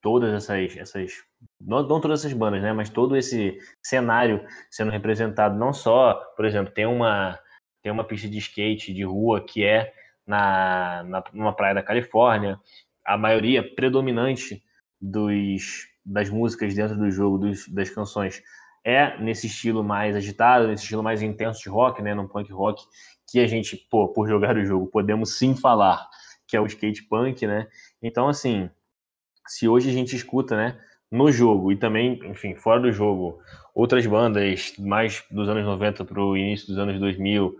todas 0.00 0.32
essas, 0.32 0.76
essas 0.76 1.12
não, 1.60 1.82
não 1.86 2.00
todas 2.00 2.20
essas 2.20 2.32
bandas, 2.32 2.62
né, 2.62 2.72
mas 2.72 2.90
todo 2.90 3.16
esse 3.16 3.58
cenário 3.82 4.44
sendo 4.70 4.90
representado, 4.90 5.58
não 5.58 5.72
só, 5.72 6.14
por 6.36 6.44
exemplo, 6.44 6.72
tem 6.72 6.86
uma 6.86 7.38
tem 7.82 7.90
uma 7.90 8.04
pista 8.04 8.28
de 8.28 8.38
skate 8.38 8.92
de 8.92 9.04
rua 9.04 9.44
que 9.44 9.64
é 9.64 9.92
na, 10.26 11.02
na 11.04 11.24
numa 11.32 11.54
praia 11.54 11.74
da 11.74 11.82
Califórnia. 11.82 12.58
A 13.04 13.16
maioria 13.16 13.62
predominante 13.74 14.62
dos, 15.00 15.86
das 16.04 16.28
músicas 16.28 16.74
dentro 16.74 16.96
do 16.96 17.10
jogo, 17.10 17.38
dos, 17.38 17.68
das 17.68 17.90
canções, 17.90 18.42
é 18.84 19.18
nesse 19.18 19.46
estilo 19.46 19.84
mais 19.84 20.16
agitado, 20.16 20.66
nesse 20.66 20.84
estilo 20.84 21.02
mais 21.02 21.22
intenso 21.22 21.62
de 21.62 21.68
rock, 21.68 22.02
né, 22.02 22.14
no 22.14 22.28
punk 22.28 22.50
rock, 22.52 22.82
que 23.30 23.40
a 23.40 23.46
gente, 23.46 23.76
pô, 23.90 24.08
por 24.08 24.28
jogar 24.28 24.56
o 24.56 24.64
jogo, 24.64 24.86
podemos 24.86 25.36
sim 25.38 25.54
falar 25.54 26.08
que 26.46 26.56
é 26.56 26.60
o 26.60 26.66
skate 26.66 27.04
punk, 27.04 27.46
né? 27.46 27.68
Então, 28.02 28.28
assim, 28.28 28.68
se 29.46 29.68
hoje 29.68 29.88
a 29.88 29.92
gente 29.92 30.16
escuta, 30.16 30.56
né, 30.56 30.80
no 31.10 31.30
jogo 31.30 31.72
e 31.72 31.76
também, 31.76 32.18
enfim, 32.24 32.54
fora 32.54 32.80
do 32.80 32.92
jogo, 32.92 33.40
outras 33.74 34.06
bandas 34.06 34.74
mais 34.78 35.24
dos 35.30 35.48
anos 35.48 35.64
90 35.64 36.04
para 36.04 36.20
o 36.20 36.36
início 36.36 36.68
dos 36.68 36.78
anos 36.78 36.98
2000, 36.98 37.56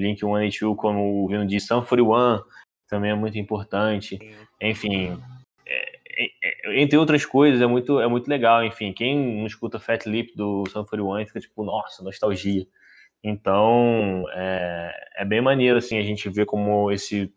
Blink-182, 0.00 0.74
como 0.76 1.24
o 1.24 1.28
Vino 1.28 1.46
de 1.46 1.60
Sun 1.60 1.82
41, 1.82 2.42
também 2.88 3.10
é 3.10 3.14
muito 3.14 3.38
importante. 3.38 4.18
Enfim, 4.60 5.20
é, 5.66 6.00
é, 6.24 6.30
é, 6.42 6.82
entre 6.82 6.98
outras 6.98 7.24
coisas, 7.24 7.60
é 7.60 7.66
muito, 7.66 8.00
é 8.00 8.08
muito 8.08 8.28
legal. 8.28 8.64
Enfim, 8.64 8.92
quem 8.92 9.38
não 9.38 9.46
escuta 9.46 9.78
Fat 9.78 10.06
Lip 10.06 10.34
do 10.34 10.64
Sun 10.68 10.84
41 10.84 11.26
fica 11.26 11.40
tipo, 11.40 11.64
nossa, 11.64 12.02
nostalgia. 12.02 12.66
Então, 13.22 14.24
é, 14.32 14.92
é 15.18 15.24
bem 15.24 15.40
maneiro, 15.40 15.78
assim, 15.78 15.98
a 15.98 16.02
gente 16.02 16.28
ver 16.30 16.46
como 16.46 16.90
esse, 16.90 17.32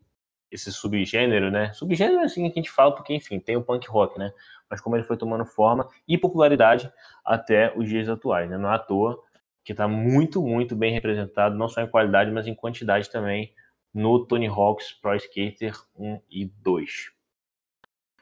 esse 0.52 0.72
subgênero, 0.72 1.52
né? 1.52 1.74
Subgênero, 1.74 2.22
assim, 2.22 2.50
que 2.50 2.60
a 2.60 2.62
gente 2.62 2.72
fala 2.72 2.96
porque, 2.96 3.14
enfim, 3.14 3.40
tem 3.40 3.58
o 3.58 3.64
punk 3.64 3.88
rock, 3.90 4.18
né? 4.18 4.32
Mas 4.70 4.82
como 4.82 4.96
ele 4.96 5.04
foi 5.04 5.18
tomando 5.18 5.46
forma 5.46 5.88
e 6.08 6.18
popularidade 6.18 6.92
até 7.26 7.74
os 7.78 7.88
dias 7.88 8.10
atuais, 8.10 8.50
né? 8.50 8.58
Não 8.58 8.72
é 8.72 8.76
à 8.76 8.80
toa 8.80 9.22
que 9.64 9.72
está 9.72 9.88
muito, 9.88 10.42
muito 10.42 10.76
bem 10.76 10.94
representado, 10.94 11.56
não 11.56 11.70
só 11.70 11.82
em 11.82 11.88
qualidade, 11.88 12.32
mas 12.32 12.48
em 12.48 12.56
quantidade 12.56 13.10
também 13.10 13.54
no 13.94 14.26
Tony 14.26 14.48
Hawk's 14.48 14.92
Pro 14.92 15.16
Skater 15.16 15.74
1 15.96 16.20
e 16.30 16.46
2. 16.46 17.12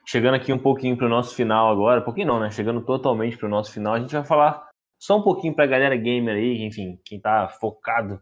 Chegando 0.06 0.34
aqui 0.34 0.52
um 0.52 0.58
pouquinho 0.58 0.96
para 0.96 1.06
o 1.06 1.10
nosso 1.10 1.34
final 1.34 1.70
agora, 1.70 2.02
pouquinho 2.02 2.26
não, 2.26 2.40
né? 2.40 2.50
Chegando 2.50 2.84
totalmente 2.84 3.36
para 3.36 3.46
o 3.46 3.50
nosso 3.50 3.72
final, 3.72 3.94
a 3.94 4.00
gente 4.00 4.12
vai 4.12 4.24
falar 4.24 4.68
só 5.00 5.18
um 5.18 5.22
pouquinho 5.22 5.54
para 5.54 5.64
a 5.64 5.68
galera 5.68 5.96
gamer 5.96 6.36
aí, 6.36 6.62
enfim, 6.62 7.00
quem 7.04 7.18
está 7.18 7.48
focado, 7.48 8.20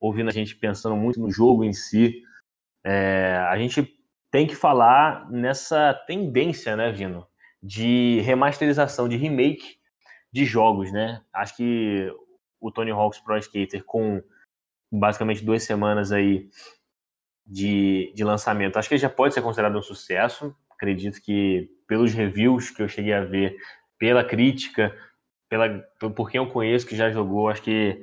ouvindo 0.00 0.28
a 0.28 0.32
gente 0.32 0.54
pensando 0.54 0.96
muito 0.96 1.20
no 1.20 1.30
jogo 1.30 1.64
em 1.64 1.72
si. 1.72 2.22
É, 2.84 3.36
a 3.48 3.58
gente 3.58 3.98
tem 4.30 4.46
que 4.46 4.54
falar 4.54 5.30
nessa 5.30 5.94
tendência, 6.06 6.76
né, 6.76 6.92
Vino, 6.92 7.26
de 7.62 8.20
remasterização, 8.20 9.08
de 9.08 9.16
remake 9.16 9.76
de 10.32 10.44
jogos, 10.44 10.92
né? 10.92 11.22
Acho 11.32 11.56
que 11.56 12.10
o 12.64 12.72
Tony 12.72 12.90
Hawk's 12.90 13.20
Pro 13.20 13.36
Skater 13.36 13.84
com 13.84 14.22
basicamente 14.90 15.44
duas 15.44 15.62
semanas 15.62 16.10
aí 16.10 16.48
de, 17.46 18.10
de 18.14 18.24
lançamento, 18.24 18.78
acho 18.78 18.88
que 18.88 18.94
ele 18.94 19.02
já 19.02 19.10
pode 19.10 19.34
ser 19.34 19.42
considerado 19.42 19.76
um 19.76 19.82
sucesso. 19.82 20.56
Acredito 20.70 21.20
que 21.20 21.70
pelos 21.86 22.14
reviews 22.14 22.70
que 22.70 22.82
eu 22.82 22.88
cheguei 22.88 23.12
a 23.12 23.22
ver, 23.22 23.54
pela 23.98 24.24
crítica, 24.24 24.96
pela, 25.46 25.78
por 26.16 26.30
quem 26.30 26.38
eu 26.38 26.48
conheço 26.50 26.86
que 26.86 26.96
já 26.96 27.10
jogou, 27.10 27.50
acho 27.50 27.62
que 27.62 28.02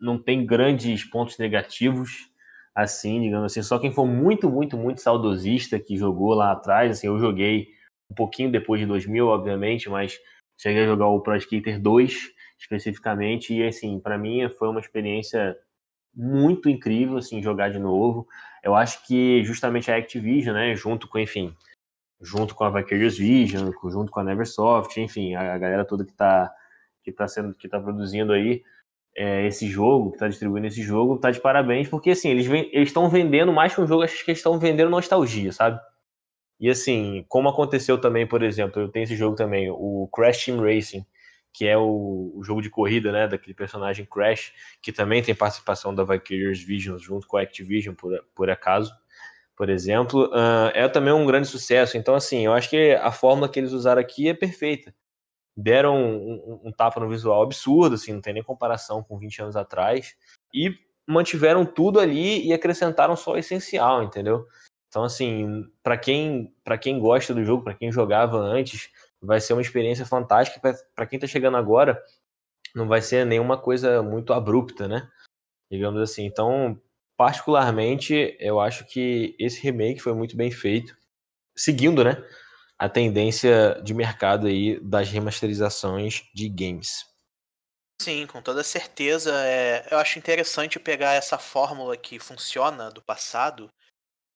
não 0.00 0.22
tem 0.22 0.46
grandes 0.46 1.02
pontos 1.02 1.36
negativos, 1.36 2.30
assim, 2.76 3.20
digamos 3.20 3.46
assim. 3.46 3.62
Só 3.62 3.76
quem 3.76 3.92
for 3.92 4.06
muito, 4.06 4.48
muito, 4.48 4.76
muito 4.76 5.00
saudosista 5.00 5.80
que 5.80 5.96
jogou 5.96 6.32
lá 6.32 6.52
atrás, 6.52 6.92
assim, 6.92 7.08
eu 7.08 7.18
joguei 7.18 7.70
um 8.08 8.14
pouquinho 8.14 8.52
depois 8.52 8.80
de 8.80 8.86
2000, 8.86 9.26
obviamente, 9.26 9.90
mas 9.90 10.16
cheguei 10.56 10.84
a 10.84 10.86
jogar 10.86 11.08
o 11.08 11.20
Pro 11.20 11.36
Skater 11.36 11.80
2 11.82 12.35
especificamente 12.58 13.54
e 13.54 13.66
assim, 13.66 14.00
para 14.00 14.18
mim 14.18 14.48
foi 14.48 14.68
uma 14.68 14.80
experiência 14.80 15.56
muito 16.14 16.68
incrível 16.68 17.18
assim 17.18 17.42
jogar 17.42 17.70
de 17.70 17.78
novo. 17.78 18.26
Eu 18.62 18.74
acho 18.74 19.06
que 19.06 19.44
justamente 19.44 19.90
a 19.90 19.96
Activision, 19.96 20.54
né, 20.54 20.74
junto 20.74 21.08
com, 21.08 21.18
enfim, 21.18 21.54
junto 22.20 22.54
com 22.54 22.64
a 22.64 22.70
Vicarious 22.70 23.18
Vision, 23.18 23.70
junto 23.90 24.10
com 24.10 24.20
a 24.20 24.24
Neversoft, 24.24 24.98
enfim, 25.00 25.34
a, 25.34 25.58
galera 25.58 25.84
toda 25.84 26.04
que 26.04 26.12
está 26.12 26.52
que 27.04 27.12
tá 27.12 27.28
sendo 27.28 27.54
que 27.54 27.68
tá 27.68 27.78
produzindo 27.78 28.32
aí 28.32 28.64
é, 29.16 29.46
esse 29.46 29.68
jogo, 29.68 30.10
que 30.10 30.16
está 30.16 30.28
distribuindo 30.28 30.66
esse 30.66 30.82
jogo, 30.82 31.18
tá 31.18 31.30
de 31.30 31.40
parabéns, 31.40 31.88
porque 31.88 32.10
assim, 32.10 32.30
eles 32.30 32.48
estão 32.74 33.08
vendendo 33.08 33.52
mais 33.52 33.74
que 33.74 33.80
um 33.80 33.86
jogo, 33.86 34.02
acho 34.02 34.24
que 34.24 34.30
eles 34.30 34.40
estão 34.40 34.58
vendendo 34.58 34.90
nostalgia, 34.90 35.52
sabe? 35.52 35.80
E 36.58 36.68
assim, 36.68 37.24
como 37.28 37.48
aconteceu 37.48 37.98
também, 38.00 38.26
por 38.26 38.42
exemplo, 38.42 38.80
eu 38.80 38.88
tenho 38.88 39.04
esse 39.04 39.16
jogo 39.16 39.36
também, 39.36 39.70
o 39.70 40.08
Crash 40.12 40.46
Team 40.46 40.60
Racing, 40.60 41.04
que 41.56 41.66
é 41.66 41.74
o, 41.74 42.32
o, 42.34 42.44
jogo 42.44 42.60
de 42.60 42.68
corrida, 42.68 43.10
né, 43.10 43.26
daquele 43.26 43.54
personagem 43.54 44.04
Crash, 44.04 44.52
que 44.82 44.92
também 44.92 45.22
tem 45.22 45.34
participação 45.34 45.94
da 45.94 46.04
Vicarious 46.04 46.62
Vision 46.62 46.98
junto 46.98 47.26
com 47.26 47.38
a 47.38 47.40
Activision, 47.40 47.94
por, 47.94 48.12
por 48.34 48.50
acaso, 48.50 48.92
por 49.56 49.70
exemplo, 49.70 50.26
uh, 50.26 50.70
é 50.74 50.86
também 50.86 51.14
um 51.14 51.24
grande 51.24 51.48
sucesso. 51.48 51.96
Então, 51.96 52.14
assim, 52.14 52.44
eu 52.44 52.52
acho 52.52 52.68
que 52.68 52.92
a 52.92 53.10
fórmula 53.10 53.48
que 53.48 53.58
eles 53.58 53.72
usaram 53.72 54.02
aqui 54.02 54.28
é 54.28 54.34
perfeita. 54.34 54.94
Deram 55.56 55.96
um, 55.96 56.60
um, 56.62 56.68
um 56.68 56.72
tapa 56.72 57.00
no 57.00 57.08
visual 57.08 57.42
absurdo, 57.42 57.94
assim, 57.94 58.12
não 58.12 58.20
tem 58.20 58.34
nem 58.34 58.42
comparação 58.42 59.02
com 59.02 59.16
20 59.16 59.40
anos 59.40 59.56
atrás, 59.56 60.14
e 60.52 60.74
mantiveram 61.08 61.64
tudo 61.64 61.98
ali 61.98 62.46
e 62.46 62.52
acrescentaram 62.52 63.16
só 63.16 63.32
o 63.32 63.38
essencial, 63.38 64.02
entendeu? 64.02 64.46
Então, 64.90 65.04
assim, 65.04 65.64
para 65.82 65.96
quem, 65.96 66.52
quem 66.82 66.98
gosta 66.98 67.32
do 67.32 67.42
jogo, 67.42 67.64
para 67.64 67.72
quem 67.72 67.90
jogava 67.90 68.36
antes, 68.36 68.90
vai 69.20 69.40
ser 69.40 69.52
uma 69.52 69.62
experiência 69.62 70.06
fantástica. 70.06 70.60
Para 70.94 71.06
quem 71.06 71.16
está 71.16 71.26
chegando 71.26 71.56
agora, 71.56 72.02
não 72.74 72.86
vai 72.86 73.00
ser 73.00 73.24
nenhuma 73.24 73.60
coisa 73.60 74.02
muito 74.02 74.32
abrupta, 74.32 74.86
né? 74.86 75.08
Digamos 75.70 76.00
assim. 76.00 76.24
Então, 76.24 76.80
particularmente, 77.16 78.36
eu 78.38 78.60
acho 78.60 78.84
que 78.84 79.34
esse 79.38 79.60
remake 79.60 80.00
foi 80.00 80.14
muito 80.14 80.36
bem 80.36 80.50
feito, 80.50 80.96
seguindo, 81.56 82.04
né? 82.04 82.22
A 82.78 82.88
tendência 82.88 83.80
de 83.82 83.94
mercado 83.94 84.46
aí 84.46 84.78
das 84.80 85.10
remasterizações 85.10 86.22
de 86.34 86.48
games. 86.48 87.06
Sim, 88.00 88.26
com 88.26 88.42
toda 88.42 88.62
certeza. 88.62 89.32
É, 89.44 89.88
eu 89.90 89.98
acho 89.98 90.18
interessante 90.18 90.78
pegar 90.78 91.14
essa 91.14 91.38
fórmula 91.38 91.96
que 91.96 92.18
funciona 92.18 92.90
do 92.90 93.02
passado 93.02 93.70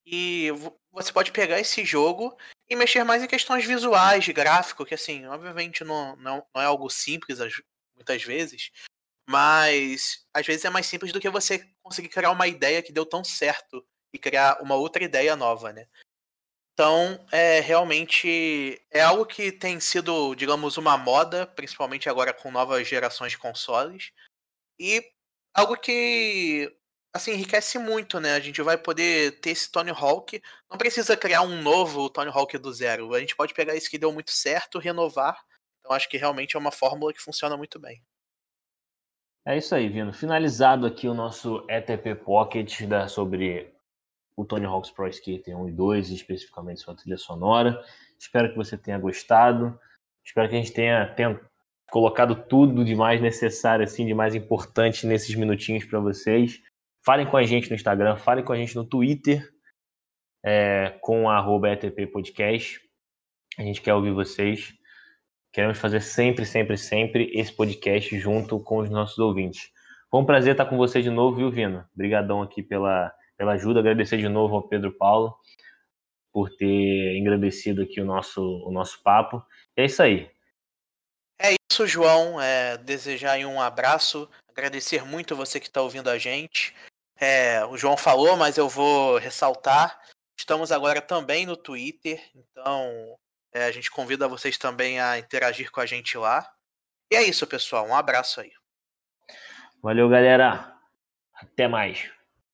e 0.05 0.49
você 0.91 1.13
pode 1.13 1.31
pegar 1.31 1.59
esse 1.59 1.85
jogo 1.85 2.35
e 2.71 2.75
mexer 2.75 3.03
mais 3.03 3.21
em 3.21 3.27
questões 3.27 3.65
visuais, 3.65 4.23
de 4.23 4.31
gráfico, 4.31 4.85
que 4.85 4.93
assim, 4.93 5.25
obviamente 5.25 5.83
não, 5.83 6.15
não, 6.15 6.47
não 6.55 6.61
é 6.61 6.65
algo 6.65 6.89
simples 6.89 7.37
muitas 7.93 8.23
vezes, 8.23 8.71
mas 9.29 10.25
às 10.33 10.45
vezes 10.45 10.63
é 10.63 10.69
mais 10.69 10.85
simples 10.85 11.11
do 11.11 11.19
que 11.19 11.29
você 11.29 11.67
conseguir 11.83 12.07
criar 12.07 12.31
uma 12.31 12.47
ideia 12.47 12.81
que 12.81 12.93
deu 12.93 13.05
tão 13.05 13.25
certo 13.25 13.85
e 14.13 14.17
criar 14.17 14.61
uma 14.61 14.75
outra 14.75 15.03
ideia 15.03 15.35
nova, 15.35 15.73
né? 15.73 15.85
Então, 16.73 17.27
é 17.29 17.59
realmente 17.59 18.81
é 18.89 19.01
algo 19.01 19.25
que 19.25 19.51
tem 19.51 19.77
sido, 19.81 20.33
digamos, 20.33 20.77
uma 20.77 20.97
moda, 20.97 21.45
principalmente 21.45 22.07
agora 22.07 22.33
com 22.33 22.49
novas 22.49 22.87
gerações 22.87 23.33
de 23.33 23.37
consoles. 23.37 24.13
E 24.79 25.03
algo 25.53 25.75
que 25.75 26.73
assim, 27.13 27.31
enriquece 27.31 27.77
muito, 27.77 28.19
né? 28.19 28.33
A 28.33 28.39
gente 28.39 28.61
vai 28.61 28.77
poder 28.77 29.39
ter 29.39 29.51
esse 29.51 29.71
Tony 29.71 29.91
Hawk. 29.91 30.41
Não 30.69 30.77
precisa 30.77 31.17
criar 31.17 31.41
um 31.41 31.61
novo 31.61 32.09
Tony 32.09 32.29
Hawk 32.29 32.57
do 32.57 32.73
zero. 32.73 33.13
A 33.13 33.19
gente 33.19 33.35
pode 33.35 33.53
pegar 33.53 33.75
isso 33.75 33.89
que 33.89 33.97
deu 33.97 34.11
muito 34.11 34.31
certo, 34.31 34.79
renovar. 34.79 35.43
Então 35.79 35.95
acho 35.95 36.07
que 36.09 36.17
realmente 36.17 36.55
é 36.55 36.59
uma 36.59 36.71
fórmula 36.71 37.13
que 37.13 37.21
funciona 37.21 37.57
muito 37.57 37.79
bem. 37.79 38.01
É 39.45 39.57
isso 39.57 39.73
aí, 39.73 39.89
Vino. 39.89 40.13
Finalizado 40.13 40.85
aqui 40.85 41.07
o 41.07 41.13
nosso 41.13 41.65
ETP 41.67 42.15
Pocket 42.15 42.83
da, 42.83 43.07
sobre 43.07 43.73
o 44.35 44.45
Tony 44.45 44.65
Hawk's 44.65 44.91
Pro 44.91 45.07
Skater 45.07 45.57
1 45.57 45.69
e 45.69 45.71
2, 45.71 46.09
especificamente 46.11 46.81
sua 46.81 46.95
trilha 46.95 47.17
sonora. 47.17 47.83
Espero 48.19 48.49
que 48.49 48.55
você 48.55 48.77
tenha 48.77 48.99
gostado. 48.99 49.79
Espero 50.23 50.47
que 50.47 50.55
a 50.55 50.57
gente 50.59 50.71
tenha, 50.71 51.07
tenha 51.15 51.41
colocado 51.89 52.35
tudo 52.35 52.85
de 52.85 52.95
mais 52.95 53.19
necessário, 53.19 53.83
assim, 53.83 54.05
de 54.05 54.13
mais 54.13 54.35
importante 54.35 55.07
nesses 55.07 55.33
minutinhos 55.35 55.85
para 55.85 55.99
vocês. 55.99 56.61
Falem 57.03 57.25
com 57.25 57.35
a 57.35 57.43
gente 57.43 57.69
no 57.69 57.75
Instagram, 57.75 58.15
falem 58.15 58.45
com 58.45 58.53
a 58.53 58.57
gente 58.57 58.75
no 58.75 58.85
Twitter, 58.85 59.49
é, 60.45 60.97
com 61.01 61.29
a 61.29 61.43
ETP 61.71 62.07
Podcast. 62.07 62.79
A 63.57 63.63
gente 63.63 63.81
quer 63.81 63.93
ouvir 63.93 64.11
vocês. 64.11 64.73
Queremos 65.51 65.79
fazer 65.79 66.01
sempre, 66.01 66.45
sempre, 66.45 66.77
sempre 66.77 67.31
esse 67.33 67.51
podcast 67.51 68.17
junto 68.19 68.59
com 68.63 68.77
os 68.77 68.89
nossos 68.89 69.17
ouvintes. 69.17 69.71
Foi 70.09 70.21
um 70.21 70.25
prazer 70.25 70.51
estar 70.51 70.65
com 70.65 70.77
você 70.77 71.01
de 71.01 71.09
novo, 71.09 71.37
viu, 71.37 71.49
Vino? 71.49 71.85
Obrigadão 71.93 72.41
aqui 72.41 72.61
pela, 72.61 73.11
pela 73.35 73.53
ajuda. 73.53 73.79
Agradecer 73.79 74.17
de 74.17 74.29
novo 74.29 74.55
ao 74.55 74.67
Pedro 74.67 74.95
Paulo 74.95 75.35
por 76.31 76.49
ter 76.55 77.17
engrandecido 77.17 77.81
aqui 77.81 77.99
o 77.99 78.05
nosso, 78.05 78.41
o 78.41 78.71
nosso 78.71 79.01
papo. 79.01 79.43
É 79.75 79.85
isso 79.85 80.01
aí. 80.03 80.29
É 81.41 81.55
isso, 81.71 81.87
João. 81.87 82.39
É, 82.39 82.77
desejar 82.77 83.39
um 83.39 83.59
abraço, 83.59 84.29
agradecer 84.47 85.03
muito 85.03 85.35
você 85.35 85.59
que 85.59 85.67
está 85.67 85.81
ouvindo 85.81 86.09
a 86.09 86.17
gente. 86.17 86.73
É, 87.21 87.63
o 87.65 87.77
João 87.77 87.95
falou, 87.95 88.35
mas 88.35 88.57
eu 88.57 88.67
vou 88.67 89.19
ressaltar. 89.19 89.99
Estamos 90.35 90.71
agora 90.71 90.99
também 90.99 91.45
no 91.45 91.55
Twitter, 91.55 92.19
então 92.33 93.15
é, 93.53 93.65
a 93.65 93.71
gente 93.71 93.91
convida 93.91 94.27
vocês 94.27 94.57
também 94.57 94.99
a 94.99 95.19
interagir 95.19 95.71
com 95.71 95.79
a 95.79 95.85
gente 95.85 96.17
lá. 96.17 96.51
E 97.11 97.15
é 97.15 97.21
isso, 97.21 97.45
pessoal. 97.45 97.85
Um 97.85 97.95
abraço 97.95 98.41
aí. 98.41 98.51
Valeu, 99.83 100.09
galera. 100.09 100.75
Até 101.35 101.67
mais. 101.67 102.09